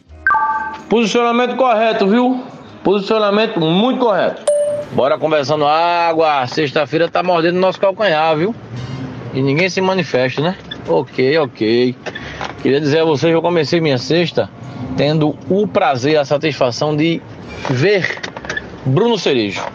[0.87, 2.54] Posicionamento correto, viu?
[2.85, 4.43] Posicionamento muito correto.
[4.91, 6.45] Bora conversando água.
[6.45, 8.53] Sexta-feira tá mordendo nosso calcanhar, viu?
[9.33, 10.55] E ninguém se manifesta, né?
[10.87, 11.95] Ok, ok.
[12.61, 14.51] Queria dizer a vocês que eu comecei minha sexta
[14.95, 17.23] tendo o prazer, a satisfação de
[17.71, 18.19] ver
[18.85, 19.65] Bruno Cerejo,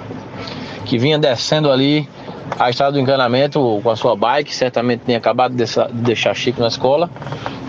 [0.85, 2.09] que vinha descendo ali
[2.61, 6.69] a estrada do encanamento com a sua bike, certamente tinha acabado de deixar Chico na
[6.69, 7.11] escola.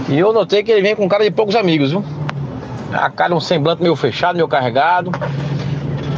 [0.08, 2.06] E eu notei que ele vem com cara de poucos amigos, viu?
[2.94, 5.12] A cara, um semblante meio fechado, meio carregado.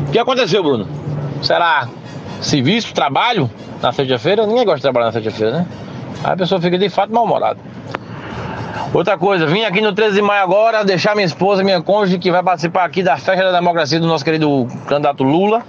[0.08, 0.88] O que aconteceu, Bruno?
[1.42, 1.88] Será
[2.42, 3.50] serviço, trabalho
[3.82, 4.46] na sexta-feira?
[4.46, 5.68] Ninguém gosta de trabalhar na sexta-feira, né?
[6.24, 7.60] Aí a pessoa fica de fato mal-humorada.
[8.94, 12.30] Outra coisa, vim aqui no 13 de maio agora deixar minha esposa, minha cônjuge, que
[12.30, 15.64] vai participar aqui da festa da democracia do nosso querido candidato Lula,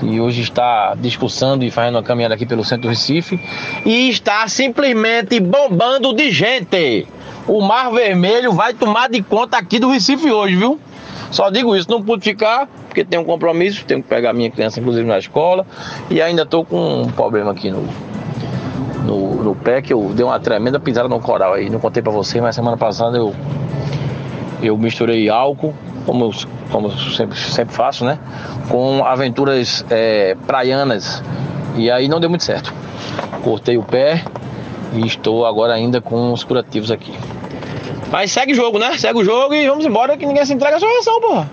[0.00, 3.40] que hoje está discussando e fazendo uma caminhada aqui pelo centro do Recife,
[3.84, 7.06] e está simplesmente bombando de gente.
[7.48, 10.80] O Mar Vermelho vai tomar de conta aqui do Recife hoje, viu?
[11.30, 14.80] Só digo isso, não pude ficar, porque tenho um compromisso, tenho que pegar minha criança,
[14.80, 15.66] inclusive, na escola,
[16.10, 17.86] e ainda estou com um problema aqui no,
[19.04, 21.70] no, no pé, que eu dei uma tremenda pisada no coral aí.
[21.70, 23.34] Não contei pra você, mas semana passada eu,
[24.62, 25.74] eu misturei álcool,
[26.04, 26.32] como
[26.70, 28.18] como sempre, sempre faço, né?
[28.68, 31.22] Com aventuras é, praianas.
[31.76, 32.72] E aí não deu muito certo.
[33.42, 34.24] Cortei o pé
[34.98, 37.12] e estou agora ainda com os curativos aqui.
[38.10, 38.96] Mas segue o jogo, né?
[38.98, 41.50] Segue o jogo e vamos embora que ninguém se entrega a sua reação, porra.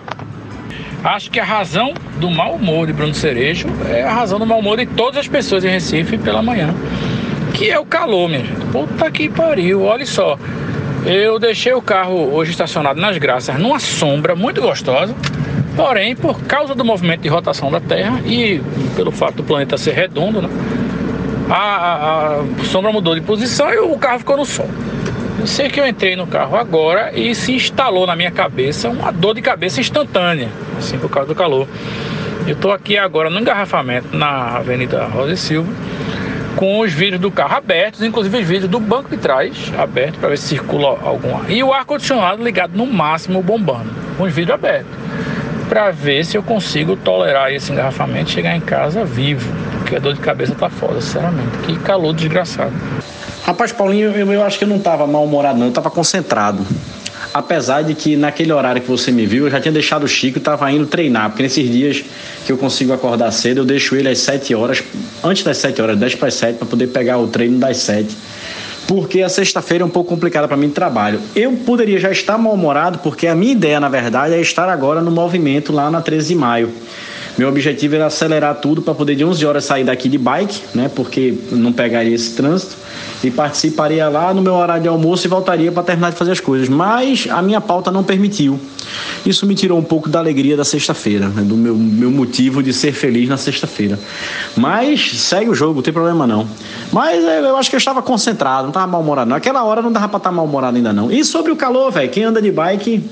[1.04, 4.60] Acho que a razão do mau humor de Bruno Cerejo é a razão do mau
[4.60, 6.74] humor de todas as pessoas em Recife pela manhã
[7.54, 8.66] que é o calor, minha gente.
[8.72, 10.38] Puta que pariu, olha só.
[11.06, 15.14] Eu deixei o carro hoje estacionado nas graças, numa sombra muito gostosa.
[15.76, 18.62] Porém, por causa do movimento de rotação da Terra e
[18.96, 20.50] pelo fato do planeta ser redondo, né,
[21.50, 24.70] a, a, sombra mudou de posição e o carro ficou no sol.
[25.40, 29.12] Eu sei que eu entrei no carro agora e se instalou na minha cabeça uma
[29.12, 31.68] dor de cabeça instantânea, assim, por causa do calor.
[32.46, 35.72] Eu estou aqui agora no engarrafamento na Avenida Rosa e Silva
[36.56, 40.30] com os vidros do carro abertos, inclusive os vidros do banco de trás abertos para
[40.30, 41.50] ver se circula algum ar.
[41.50, 44.92] E o ar-condicionado ligado no máximo bombando, com os vidros abertos,
[45.68, 49.50] para ver se eu consigo tolerar esse engarrafamento e chegar em casa vivo,
[49.84, 51.58] porque a dor de cabeça tá foda, sinceramente.
[51.66, 52.74] Que calor desgraçado.
[53.44, 56.66] Rapaz, Paulinho, eu, eu acho que eu não tava mal-humorado, não, eu tava concentrado.
[57.34, 60.38] Apesar de que naquele horário que você me viu, eu já tinha deixado o Chico
[60.38, 62.04] e estava indo treinar, porque nesses dias
[62.46, 64.84] que eu consigo acordar cedo, eu deixo ele às 7 horas,
[65.24, 68.16] antes das 7 horas, 10 para as 7, para poder pegar o treino das 7
[68.86, 71.22] porque a sexta-feira é um pouco complicada para mim de trabalho.
[71.34, 75.10] Eu poderia já estar mal-humorado, porque a minha ideia, na verdade, é estar agora no
[75.10, 76.70] movimento lá na 13 de maio.
[77.38, 80.90] Meu objetivo era acelerar tudo para poder de 11 horas sair daqui de bike, né?
[80.94, 82.76] Porque não pegaria esse trânsito
[83.24, 86.40] e participaria lá no meu horário de almoço e voltaria para terminar de fazer as
[86.40, 86.70] coisas.
[86.70, 88.60] Mas a minha pauta não permitiu.
[89.26, 91.42] Isso me tirou um pouco da alegria da sexta-feira, né?
[91.42, 93.98] do meu, meu motivo de ser feliz na sexta-feira.
[94.56, 96.48] Mas segue o jogo, não tem problema não.
[96.92, 99.30] Mas é, eu acho que eu estava concentrado, não estava mal-humorado.
[99.30, 101.12] Naquela hora não dava para estar mal-humorado ainda não.
[101.12, 103.04] E sobre o calor, velho, quem anda de bike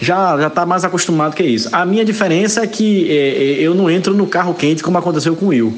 [0.00, 1.68] já já está mais acostumado que isso.
[1.72, 5.36] A minha diferença é que é, é, eu não entro no carro quente como aconteceu
[5.36, 5.68] com o Will.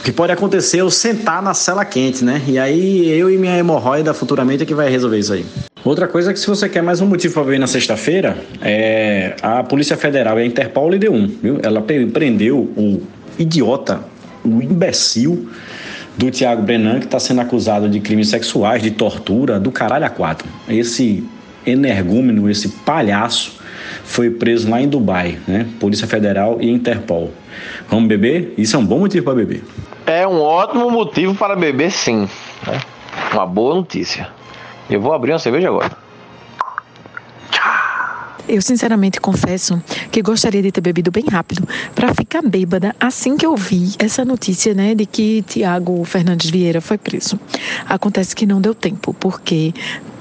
[0.00, 2.42] O que pode acontecer é eu sentar na cela quente, né?
[2.46, 5.46] E aí eu e minha hemorroida futuramente é que vai resolver isso aí.
[5.84, 9.34] Outra coisa é que se você quer mais um motivo para ver na sexta-feira, é
[9.42, 11.58] a Polícia Federal e a Interpol lhe deu um, viu?
[11.62, 13.02] Ela prendeu o
[13.38, 14.00] idiota,
[14.44, 15.48] o imbecil
[16.16, 20.10] do Tiago Brenan, que está sendo acusado de crimes sexuais, de tortura, do caralho a
[20.10, 20.46] quatro.
[20.68, 21.24] Esse
[21.66, 23.61] energúmeno, esse palhaço,
[24.04, 25.66] foi preso lá em Dubai, né?
[25.80, 27.32] Polícia Federal e Interpol.
[27.88, 28.54] Vamos beber?
[28.56, 29.62] Isso é um bom motivo para beber.
[30.06, 32.28] É um ótimo motivo para beber, sim.
[32.66, 32.80] Né?
[33.32, 34.28] Uma boa notícia.
[34.90, 36.01] Eu vou abrir uma cerveja agora.
[38.48, 39.80] Eu sinceramente confesso
[40.10, 44.24] que gostaria de ter bebido bem rápido para ficar bêbada assim que eu vi essa
[44.24, 47.38] notícia, né, de que Tiago Fernandes Vieira foi preso.
[47.88, 49.72] Acontece que não deu tempo, porque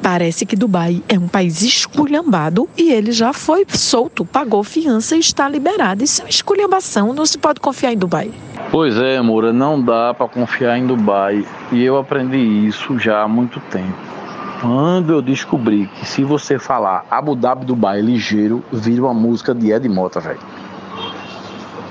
[0.01, 5.19] Parece que Dubai é um país esculhambado e ele já foi solto, pagou fiança e
[5.19, 6.03] está liberado.
[6.03, 8.31] Isso é uma esculhambação, não se pode confiar em Dubai.
[8.71, 11.45] Pois é, Moura, não dá para confiar em Dubai.
[11.71, 14.20] E eu aprendi isso já há muito tempo.
[14.61, 19.71] Quando eu descobri que se você falar Abu Dhabi Dubai ligeiro, vira uma música de
[19.71, 20.37] Ed Mota, velho.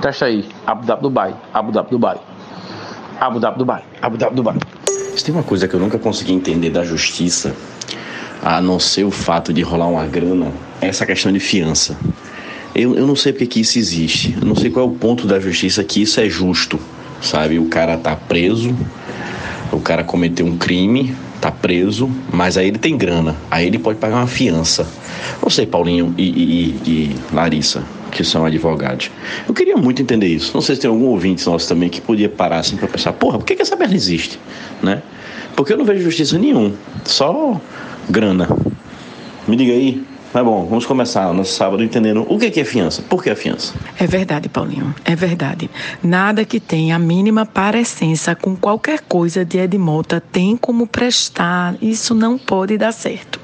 [0.01, 2.19] Testa aí, Abu Dhabi Dubai, Abu Dhabi Dubai.
[3.19, 4.55] Abu Dhabi Dubai, Abu Dhabi Dubai.
[5.17, 7.57] Se tem uma coisa que eu nunca consegui entender da justiça,
[8.41, 11.99] a não ser o fato de rolar uma grana, é essa questão de fiança.
[12.73, 14.39] Eu, eu não sei porque que isso existe.
[14.41, 16.79] Eu não sei qual é o ponto da justiça que isso é justo,
[17.21, 17.59] sabe?
[17.59, 18.77] O cara tá preso,
[19.73, 23.99] o cara cometeu um crime, tá preso, mas aí ele tem grana, aí ele pode
[23.99, 24.87] pagar uma fiança.
[25.49, 27.83] Sei, Paulinho e, e, e Larissa,
[28.13, 29.11] que são advogados.
[29.49, 30.53] Eu queria muito entender isso.
[30.55, 33.39] Não sei se tem algum ouvinte nosso também que podia parar assim para pensar, porra,
[33.39, 34.39] por que, que essa merda existe,
[34.81, 35.03] né?
[35.57, 36.73] Porque eu não vejo justiça nenhum,
[37.05, 37.61] só
[38.09, 38.49] grana.
[39.49, 43.03] Me diga aí, mas bom, vamos começar nosso sábado entendendo o que é fiança.
[43.03, 43.75] Por que a fiança?
[43.99, 45.69] É verdade, Paulinho, é verdade.
[46.03, 51.75] Nada que tenha a mínima parecença com qualquer coisa de Edmota tem como prestar.
[51.83, 53.41] Isso não pode dar certo.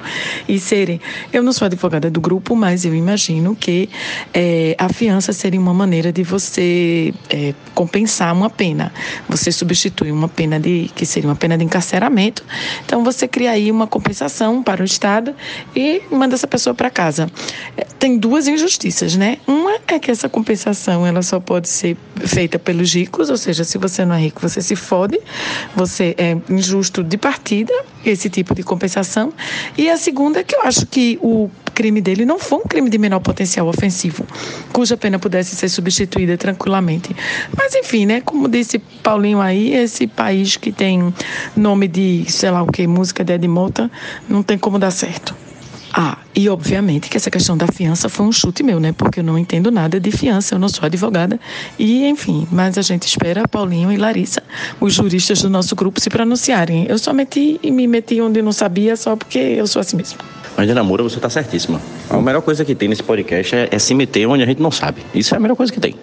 [0.48, 1.00] E serem.
[1.32, 3.88] Eu não sou advogada do grupo, mas eu imagino que
[4.32, 8.92] é, a fiança seria uma maneira de você é, compensar uma pena.
[9.28, 10.88] Você substitui uma pena de.
[10.94, 12.44] que seria uma pena de encarceramento.
[12.84, 15.34] Então você cria aí uma compensação para o Estado
[15.74, 17.28] e manda essa pessoa para casa.
[17.76, 19.38] É, tem duas injustiças, né?
[19.46, 23.78] Uma é que essa compensação ela só pode ser feita pelos ricos, ou seja, se
[23.78, 25.18] você não é rico, você se fode,
[25.74, 27.72] você é injusto de partida,
[28.04, 29.32] esse tipo de compensação.
[29.76, 32.88] E a segunda é que eu acho que o crime dele não foi um crime
[32.88, 34.26] de menor potencial ofensivo,
[34.72, 37.14] cuja pena pudesse ser substituída tranquilamente.
[37.56, 38.20] Mas enfim, né?
[38.20, 41.12] Como disse Paulinho aí, esse país que tem
[41.54, 43.90] nome de, sei lá o que, música de Ed Mota,
[44.28, 45.45] não tem como dar certo.
[45.98, 48.92] Ah, e obviamente que essa questão da fiança foi um chute meu, né?
[48.92, 51.40] Porque eu não entendo nada de fiança, eu não sou advogada.
[51.78, 54.42] E, enfim, mas a gente espera Paulinho e Larissa,
[54.78, 56.84] os juristas do nosso grupo, se pronunciarem.
[56.86, 60.18] Eu só meti e me meti onde não sabia, só porque eu sou assim mesmo.
[60.58, 61.80] Ana Moura, você está certíssima.
[62.10, 64.70] A melhor coisa que tem nesse podcast é, é se meter onde a gente não
[64.70, 65.00] sabe.
[65.14, 65.94] Isso é a melhor coisa que tem.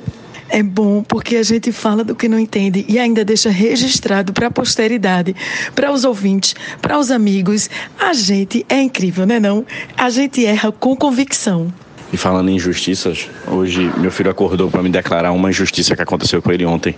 [0.49, 4.47] É bom porque a gente fala do que não entende e ainda deixa registrado para
[4.47, 5.35] a posteridade,
[5.73, 7.69] para os ouvintes, para os amigos.
[7.99, 9.65] A gente é incrível, né não?
[9.97, 11.73] A gente erra com convicção.
[12.13, 16.43] E falando em injustiças, hoje meu filho acordou para me declarar uma injustiça que aconteceu
[16.43, 16.93] com ele ontem.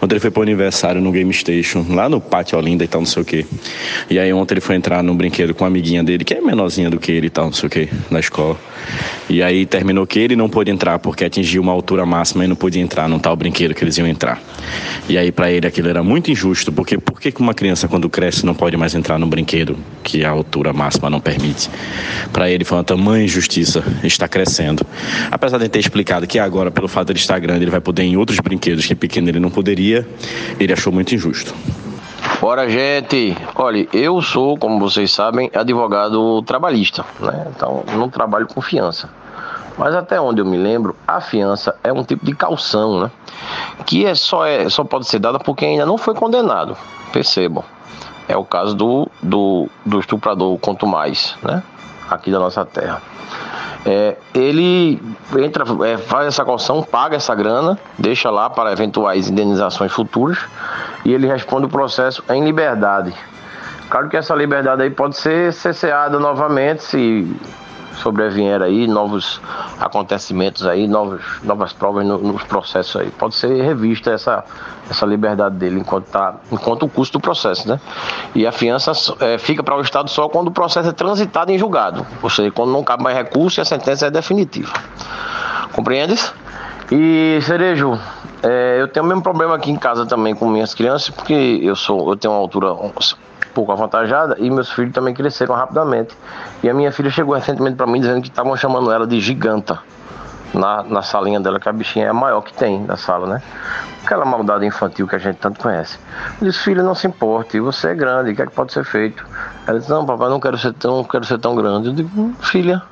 [0.00, 3.02] Ontem ele foi para o aniversário no Game Station, lá no Pátio Olinda e tal,
[3.02, 3.44] não sei o quê.
[4.08, 6.88] E aí ontem ele foi entrar num brinquedo com uma amiguinha dele, que é menorzinha
[6.88, 8.58] do que ele e tal, não sei o quê, na escola.
[9.28, 12.56] E aí terminou que ele não pôde entrar porque atingiu uma altura máxima e não
[12.56, 14.42] podia entrar num tal brinquedo que eles iam entrar.
[15.10, 18.46] E aí para ele aquilo era muito injusto, porque por que uma criança quando cresce
[18.46, 21.68] não pode mais entrar num brinquedo que a altura máxima não permite?
[22.32, 24.86] Para ele foi uma tamanha injustiça estar crescendo acontecendo.
[25.30, 28.16] Apesar de ter explicado que agora, pelo fato de estar grande, ele vai poder em
[28.16, 30.06] outros brinquedos que pequeno ele não poderia,
[30.58, 31.54] ele achou muito injusto.
[32.40, 33.36] Bora, gente!
[33.54, 37.46] Olha, eu sou, como vocês sabem, advogado trabalhista, né?
[37.54, 39.08] Então, não trabalho com fiança.
[39.76, 43.10] Mas até onde eu me lembro, a fiança é um tipo de calção, né?
[43.86, 46.76] Que é só, é, só pode ser dada por quem ainda não foi condenado.
[47.12, 47.64] Percebam.
[48.28, 51.62] É o caso do, do, do estuprador, quanto mais, né?
[52.08, 53.02] Aqui da nossa terra.
[53.86, 55.02] É, ele
[55.38, 60.38] entra, é, faz essa caução, paga essa grana, deixa lá para eventuais indenizações futuras
[61.04, 63.14] e ele responde o processo em liberdade.
[63.90, 67.36] Claro que essa liberdade aí pode ser cesseada novamente se
[68.02, 69.40] sobrevier aí novos
[69.80, 73.10] acontecimentos aí, novos, novas provas no, nos processos aí.
[73.10, 74.44] Pode ser revista essa,
[74.90, 77.80] essa liberdade dele enquanto, tá, enquanto o custo do processo, né?
[78.34, 81.58] E a fiança é, fica para o Estado só quando o processo é transitado em
[81.58, 84.72] julgado, ou seja, quando não cabe mais recurso e a sentença é definitiva.
[85.72, 86.32] Compreendes?
[86.92, 87.98] E Cerejo,
[88.42, 91.32] é, eu tenho o mesmo problema aqui em casa também com minhas crianças, porque
[91.62, 92.68] eu sou, eu tenho uma altura
[93.54, 96.16] pouco avantajada e meus filhos também cresceram rapidamente.
[96.62, 99.78] E a minha filha chegou recentemente para mim dizendo que estavam chamando ela de giganta
[100.52, 103.42] na, na salinha dela, que a bichinha é a maior que tem da sala, né?
[104.04, 105.98] Aquela maldade infantil que a gente tanto conhece.
[106.40, 108.84] Eu disse, filha, não se importe, você é grande, o que é que pode ser
[108.84, 109.26] feito?
[109.66, 111.88] Ela disse, não, papai, não quero ser tão, quero ser tão grande.
[111.88, 112.82] Eu digo, filha,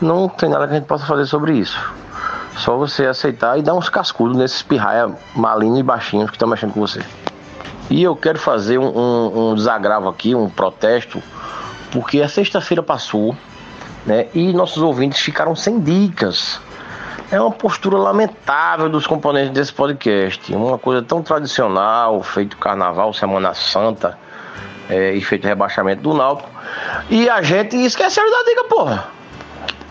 [0.00, 1.78] não tem nada que a gente possa fazer sobre isso.
[2.56, 6.72] Só você aceitar e dar uns cascudos nesses pirraia malignos e baixinhos que estão mexendo
[6.72, 7.00] com você.
[7.88, 11.22] E eu quero fazer um, um, um desagravo aqui, um protesto,
[11.90, 13.36] porque a sexta-feira passou
[14.06, 14.28] né?
[14.32, 16.60] E nossos ouvintes ficaram sem dicas.
[17.30, 20.54] É uma postura lamentável dos componentes desse podcast.
[20.54, 24.16] Uma coisa tão tradicional, feito carnaval, Semana Santa,
[24.88, 26.48] é, e feito rebaixamento do Náutico.
[27.10, 29.08] E a gente esqueceu da dica, porra.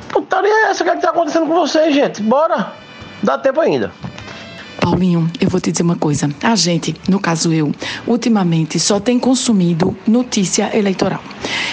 [0.08, 0.84] Putaria é essa?
[0.84, 2.24] O que, é que tá acontecendo com vocês, gente?
[2.24, 2.72] Bora!
[3.22, 3.92] Dá tempo ainda.
[4.86, 6.30] Paulinho, eu vou te dizer uma coisa.
[6.44, 7.74] A gente, no caso eu,
[8.06, 11.24] ultimamente só tem consumido notícia eleitoral.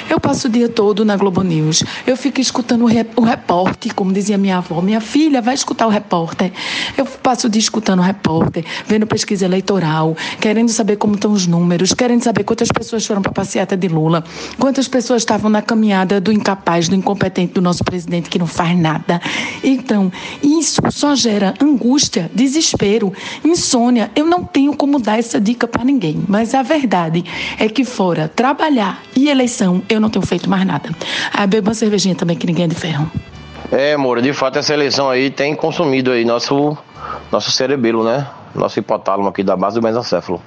[0.08, 1.84] Eu passo o dia todo na Globo News.
[2.06, 4.80] Eu fico escutando o, rep o repórter, como dizia minha avó.
[4.80, 6.52] Minha filha vai escutar o repórter.
[6.96, 11.46] Eu passo o dia escutando o repórter, vendo pesquisa eleitoral, querendo saber como estão os
[11.46, 14.24] números, querendo saber quantas pessoas foram para a passeata de Lula,
[14.58, 18.78] quantas pessoas estavam na caminhada do incapaz, do incompetente do nosso presidente que não faz
[18.78, 19.20] nada.
[19.62, 20.10] Então,
[20.42, 23.01] isso só gera angústia, desespero,
[23.42, 24.10] insônia.
[24.14, 27.24] Eu não tenho como dar essa dica para ninguém, mas a verdade
[27.58, 30.90] é que fora trabalhar e eleição, eu não tenho feito mais nada.
[31.32, 33.10] Ah, bebo uma cervejinha também, que ninguém é de ferro.
[33.70, 36.76] É, Moura, de fato essa eleição aí tem consumido aí nosso,
[37.30, 38.26] nosso cerebelo, né?
[38.54, 40.42] Nosso hipotálamo aqui da base do mesencéfalo.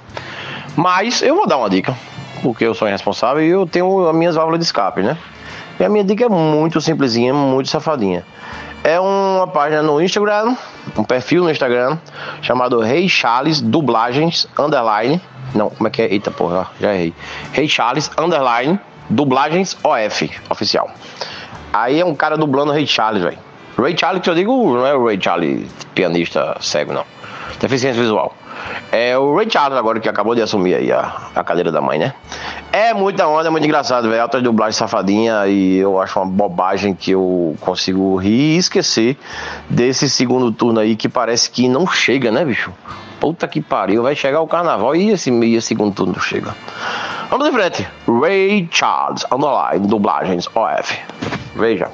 [0.76, 1.96] Mas eu vou dar uma dica,
[2.42, 5.18] porque eu sou irresponsável e eu tenho as minhas válvulas de escape, né?
[5.80, 8.24] E a minha dica é muito simplesinha, muito safadinha.
[8.86, 10.54] É uma página no Instagram,
[10.96, 11.98] um perfil no Instagram,
[12.40, 15.20] chamado Rei Charles Dublagens Underline.
[15.56, 16.12] Não, como é que é?
[16.12, 17.12] Eita porra, já errei.
[17.52, 18.78] Rei Charles Underline
[19.10, 20.88] Dublagens OF, oficial.
[21.72, 23.38] Aí é um cara dublando Ray Charles, velho.
[23.76, 27.04] Ray Charles, que eu digo, não é o Ray Charles, pianista cego, não.
[27.58, 28.36] Deficiência visual.
[28.90, 31.98] É o Ray Charles agora que acabou de assumir aí a, a cadeira da mãe,
[31.98, 32.14] né?
[32.72, 34.22] É muita onda, é muito engraçado, velho.
[34.22, 39.16] Alta dublagem safadinha e eu acho uma bobagem que eu consigo rir e esquecer
[39.68, 42.72] desse segundo turno aí que parece que não chega, né, bicho?
[43.20, 46.54] Puta que pariu, vai chegar o carnaval e esse, segundo turno não chega.
[47.30, 47.88] Vamos em frente.
[48.06, 50.98] Ray Charles, underline, dublagens, OF.
[51.54, 51.88] Veja.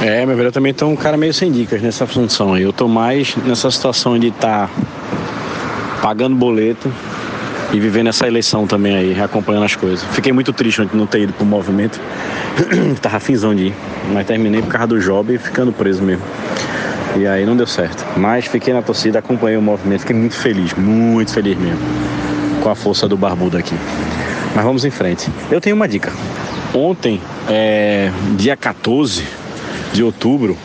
[0.00, 2.62] É, meu velho, eu também tô um cara meio sem dicas nessa função aí.
[2.62, 4.70] Eu tô mais nessa situação de estar tá
[6.02, 6.92] pagando boleto
[7.72, 10.04] e vivendo essa eleição também aí, acompanhando as coisas.
[10.12, 11.98] Fiquei muito triste de não ter ido pro movimento.
[13.00, 13.74] Tava finzão de ir,
[14.12, 16.24] mas terminei por causa do job e ficando preso mesmo.
[17.16, 18.04] E aí não deu certo.
[18.18, 21.80] Mas fiquei na torcida, acompanhei o movimento, fiquei muito feliz, muito feliz mesmo.
[22.62, 23.74] Com a força do barbudo aqui.
[24.54, 25.30] Mas vamos em frente.
[25.50, 26.12] Eu tenho uma dica.
[26.74, 29.24] Ontem, é, dia 14
[29.92, 30.56] de outubro,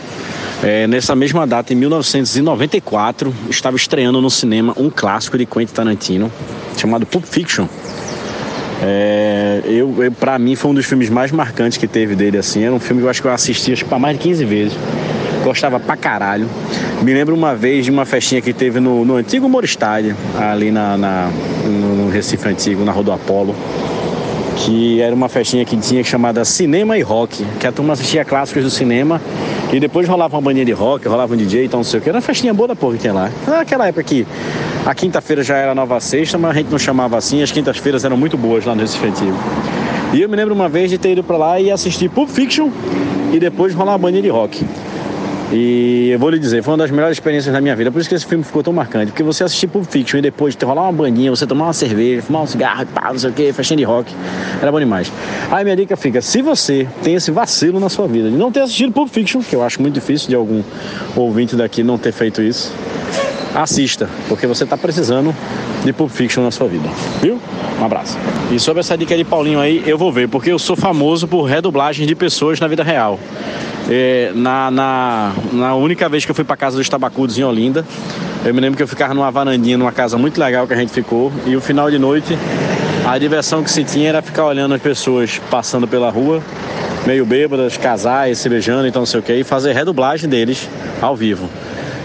[0.64, 6.32] é, nessa mesma data, em 1994, estava estreando no cinema um clássico de Quentin Tarantino
[6.76, 7.68] chamado Pulp Fiction.
[8.82, 12.64] É, eu, eu para mim foi um dos filmes mais marcantes que teve dele assim.
[12.64, 14.78] Era um filme que eu acho que eu assisti acho, para mais de 15 vezes.
[15.44, 16.50] Gostava pra caralho.
[17.04, 20.98] Me lembro uma vez de uma festinha que teve no, no antigo Moristade, ali na,
[20.98, 21.30] na
[21.66, 23.56] no, no Recife Antigo, na Rua do Apolo
[24.58, 28.64] que era uma festinha que tinha chamada Cinema e Rock, que a turma assistia clássicos
[28.64, 29.22] do cinema
[29.72, 32.04] e depois rolava uma bandinha de rock, rolava um DJ e tal, não sei o
[32.04, 32.10] que.
[32.10, 33.30] Era uma festinha boa da porra que tinha lá.
[33.46, 34.26] Era aquela época que
[34.86, 38.18] a quinta-feira já era nova sexta, mas a gente não chamava assim, as quintas-feiras eram
[38.18, 39.38] muito boas lá no Recife Antigo.
[40.14, 42.70] E eu me lembro uma vez de ter ido pra lá e assistir Pulp Fiction
[43.34, 44.66] e depois rolar uma bandinha de rock.
[45.52, 47.90] E eu vou lhe dizer, foi uma das melhores experiências da minha vida.
[47.90, 49.12] Por isso que esse filme ficou tão marcante.
[49.12, 52.22] Porque você assistir Pulp Fiction e depois ter rolar uma banhinha, você tomar uma cerveja,
[52.22, 54.14] fumar um cigarro, pá, não sei o que, festinha de rock.
[54.62, 55.12] Era bom demais.
[55.50, 58.62] Aí minha dica fica: se você tem esse vacilo na sua vida de não ter
[58.62, 60.62] assistido Pulp Fiction, que eu acho muito difícil de algum
[61.16, 62.74] ouvinte daqui não ter feito isso,
[63.56, 65.34] assista, porque você está precisando
[65.86, 66.90] de Pulp Fiction na sua vida.
[67.22, 67.40] Viu?
[67.80, 68.18] Um abraço.
[68.52, 71.44] E sobre essa dica de Paulinho aí, eu vou ver, porque eu sou famoso por
[71.44, 73.20] redublagem de pessoas na vida real.
[73.90, 77.86] É, na, na, na, única vez que eu fui para casa dos tabacudos em Olinda,
[78.44, 80.92] eu me lembro que eu ficava numa varandinha, numa casa muito legal que a gente
[80.92, 82.38] ficou, e o final de noite,
[83.06, 86.44] a diversão que se tinha era ficar olhando as pessoas passando pela rua,
[87.06, 90.68] meio bêbadas, casais, se beijando, então não sei o que, e fazer redublagem deles
[91.02, 91.50] ao vivo.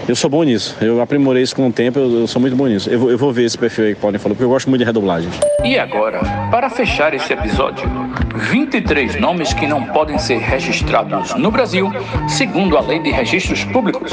[0.07, 0.75] Eu sou bom nisso.
[0.81, 2.89] Eu aprimorei isso com o tempo, eu, eu sou muito bom nisso.
[2.89, 4.81] Eu vou, eu vou ver esse perfil aí que podem falar, porque eu gosto muito
[4.81, 5.33] de redublagens.
[5.63, 6.19] E agora,
[6.51, 7.89] para fechar esse episódio,
[8.35, 11.89] 23 nomes que não podem ser registrados no Brasil,
[12.27, 14.11] segundo a Lei de Registros Públicos.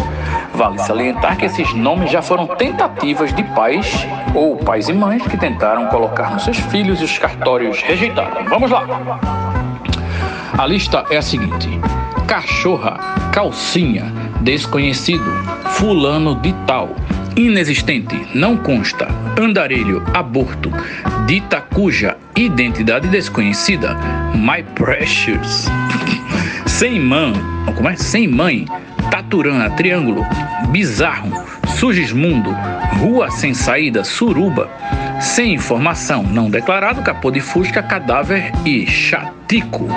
[0.55, 5.37] Vale salientar que esses nomes já foram tentativas de pais ou pais e mães que
[5.37, 8.45] tentaram colocar nos seus filhos e os cartórios rejeitaram.
[8.45, 9.19] Vamos lá!
[10.57, 11.69] A lista é a seguinte:
[12.29, 12.99] cachorra,
[13.33, 15.31] calcinha, desconhecido,
[15.73, 16.95] fulano de tal,
[17.37, 20.71] inexistente, não consta, andarilho, aborto,
[21.27, 23.97] dita cuja identidade desconhecida,
[24.35, 25.69] my precious,
[26.67, 27.33] sem mãe,
[27.77, 27.97] como é?
[27.97, 28.67] Sem mãe,
[29.11, 30.25] taturana, triângulo,
[30.71, 31.31] bizarro,
[31.77, 32.51] sugismundo,
[32.99, 34.71] rua sem saída, suruba,
[35.21, 39.89] sem informação, não declarado, capô de fusca, cadáver e chatico.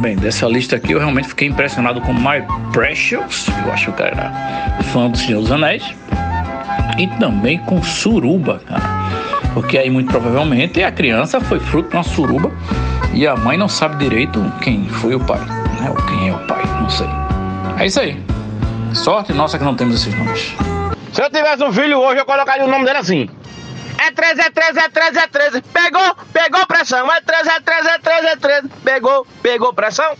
[0.00, 3.94] Bem, dessa lista aqui eu realmente fiquei impressionado com My Precious, eu acho que o
[3.94, 5.82] cara era fã do Senhor dos Anéis,
[6.98, 8.82] e também com Suruba, cara.
[9.54, 12.50] Porque aí muito provavelmente a criança foi fruto de uma suruba
[13.12, 15.38] e a mãe não sabe direito quem foi o pai,
[15.80, 15.88] né?
[15.88, 17.06] Ou quem é o pai, não sei.
[17.78, 18.20] É isso aí.
[18.92, 20.54] Sorte nossa que não temos esses nomes.
[21.12, 23.28] Se eu tivesse um filho hoje, eu colocaria o nome dele assim.
[24.06, 25.62] É 13, é 13, é 13, é 13.
[25.72, 27.10] Pegou, pegou pressão.
[27.10, 28.68] É 13, é 13, é 13, é 13.
[28.84, 30.14] Pegou, pegou pressão.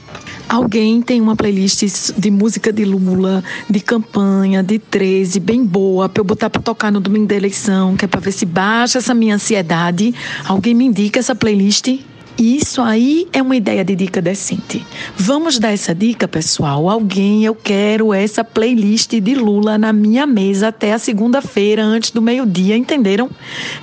[0.49, 1.83] Alguém tem uma playlist
[2.17, 6.91] de música de Lula, de campanha, de 13, bem boa, pra eu botar pra tocar
[6.91, 10.15] no domingo da eleição, que é pra ver se baixa essa minha ansiedade.
[10.47, 11.89] Alguém me indica essa playlist?
[12.37, 14.85] Isso aí é uma ideia de dica decente.
[15.17, 16.91] Vamos dar essa dica, pessoal?
[16.91, 22.21] Alguém, eu quero essa playlist de Lula na minha mesa até a segunda-feira, antes do
[22.21, 23.31] meio-dia, entenderam?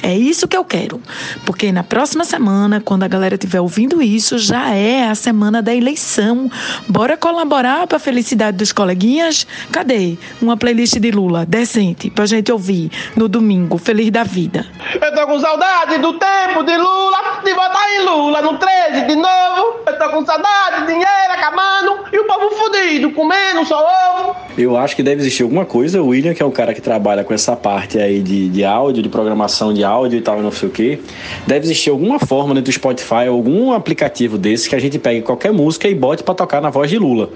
[0.04, 1.02] É isso que eu quero.
[1.46, 5.74] Porque na próxima semana, quando a galera estiver ouvindo isso, já é a semana da
[5.74, 6.52] eleição.
[6.90, 9.48] Bora colaborar para a felicidade dos coleguinhas?
[9.72, 14.66] Cadê uma playlist de Lula decente pra gente ouvir no domingo, feliz da vida?
[15.02, 19.16] Eu tô com saudade do tempo de Lula, de votar em Lula no 13 de
[19.16, 19.80] novo.
[19.86, 24.36] Eu tô com saudade, dinheiro acabando e o povo fudido, comendo só ovo.
[24.58, 27.24] Eu acho que deve existir alguma coisa, o William, que é o cara que trabalha
[27.24, 30.70] com essa parte aí de, de áudio, de programação de áudio e tal, não sei
[30.70, 31.02] o que.
[31.48, 35.52] Deve existir alguma forma dentro do Spotify, algum aplicativo desse que a gente pegue qualquer
[35.52, 37.30] música e bote pra tocar na voz de Lula.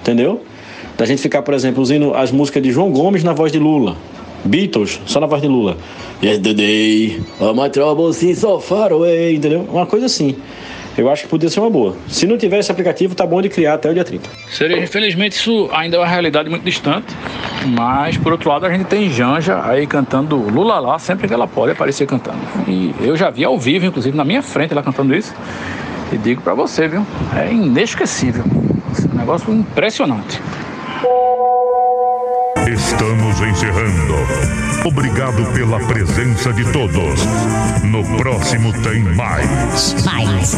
[0.00, 0.42] Entendeu?
[0.96, 3.96] Da gente ficar, por exemplo, usando as músicas de João Gomes na voz de Lula.
[4.46, 5.76] Beatles, só na voz de Lula.
[6.22, 7.20] Yesterday,
[7.54, 9.66] my troubles seem so far away, entendeu?
[9.70, 10.36] Uma coisa assim.
[10.96, 11.94] Eu acho que podia ser uma boa.
[12.08, 14.30] Se não tiver esse aplicativo, tá bom de criar até o dia 30.
[14.50, 17.14] Seria, infelizmente, isso ainda é uma realidade muito distante.
[17.66, 21.46] Mas, por outro lado, a gente tem Janja aí cantando Lula lá sempre que ela
[21.46, 22.38] pode aparecer cantando.
[22.66, 25.34] E eu já vi ao vivo, inclusive, na minha frente ela cantando isso.
[26.10, 27.04] E digo pra você, viu?
[27.36, 28.44] É inesquecível.
[28.46, 30.40] Um negócio impressionante.
[33.76, 34.86] Encerrando.
[34.86, 37.20] Obrigado pela presença de todos.
[37.82, 40.04] No próximo tem mais.
[40.04, 40.54] Mais.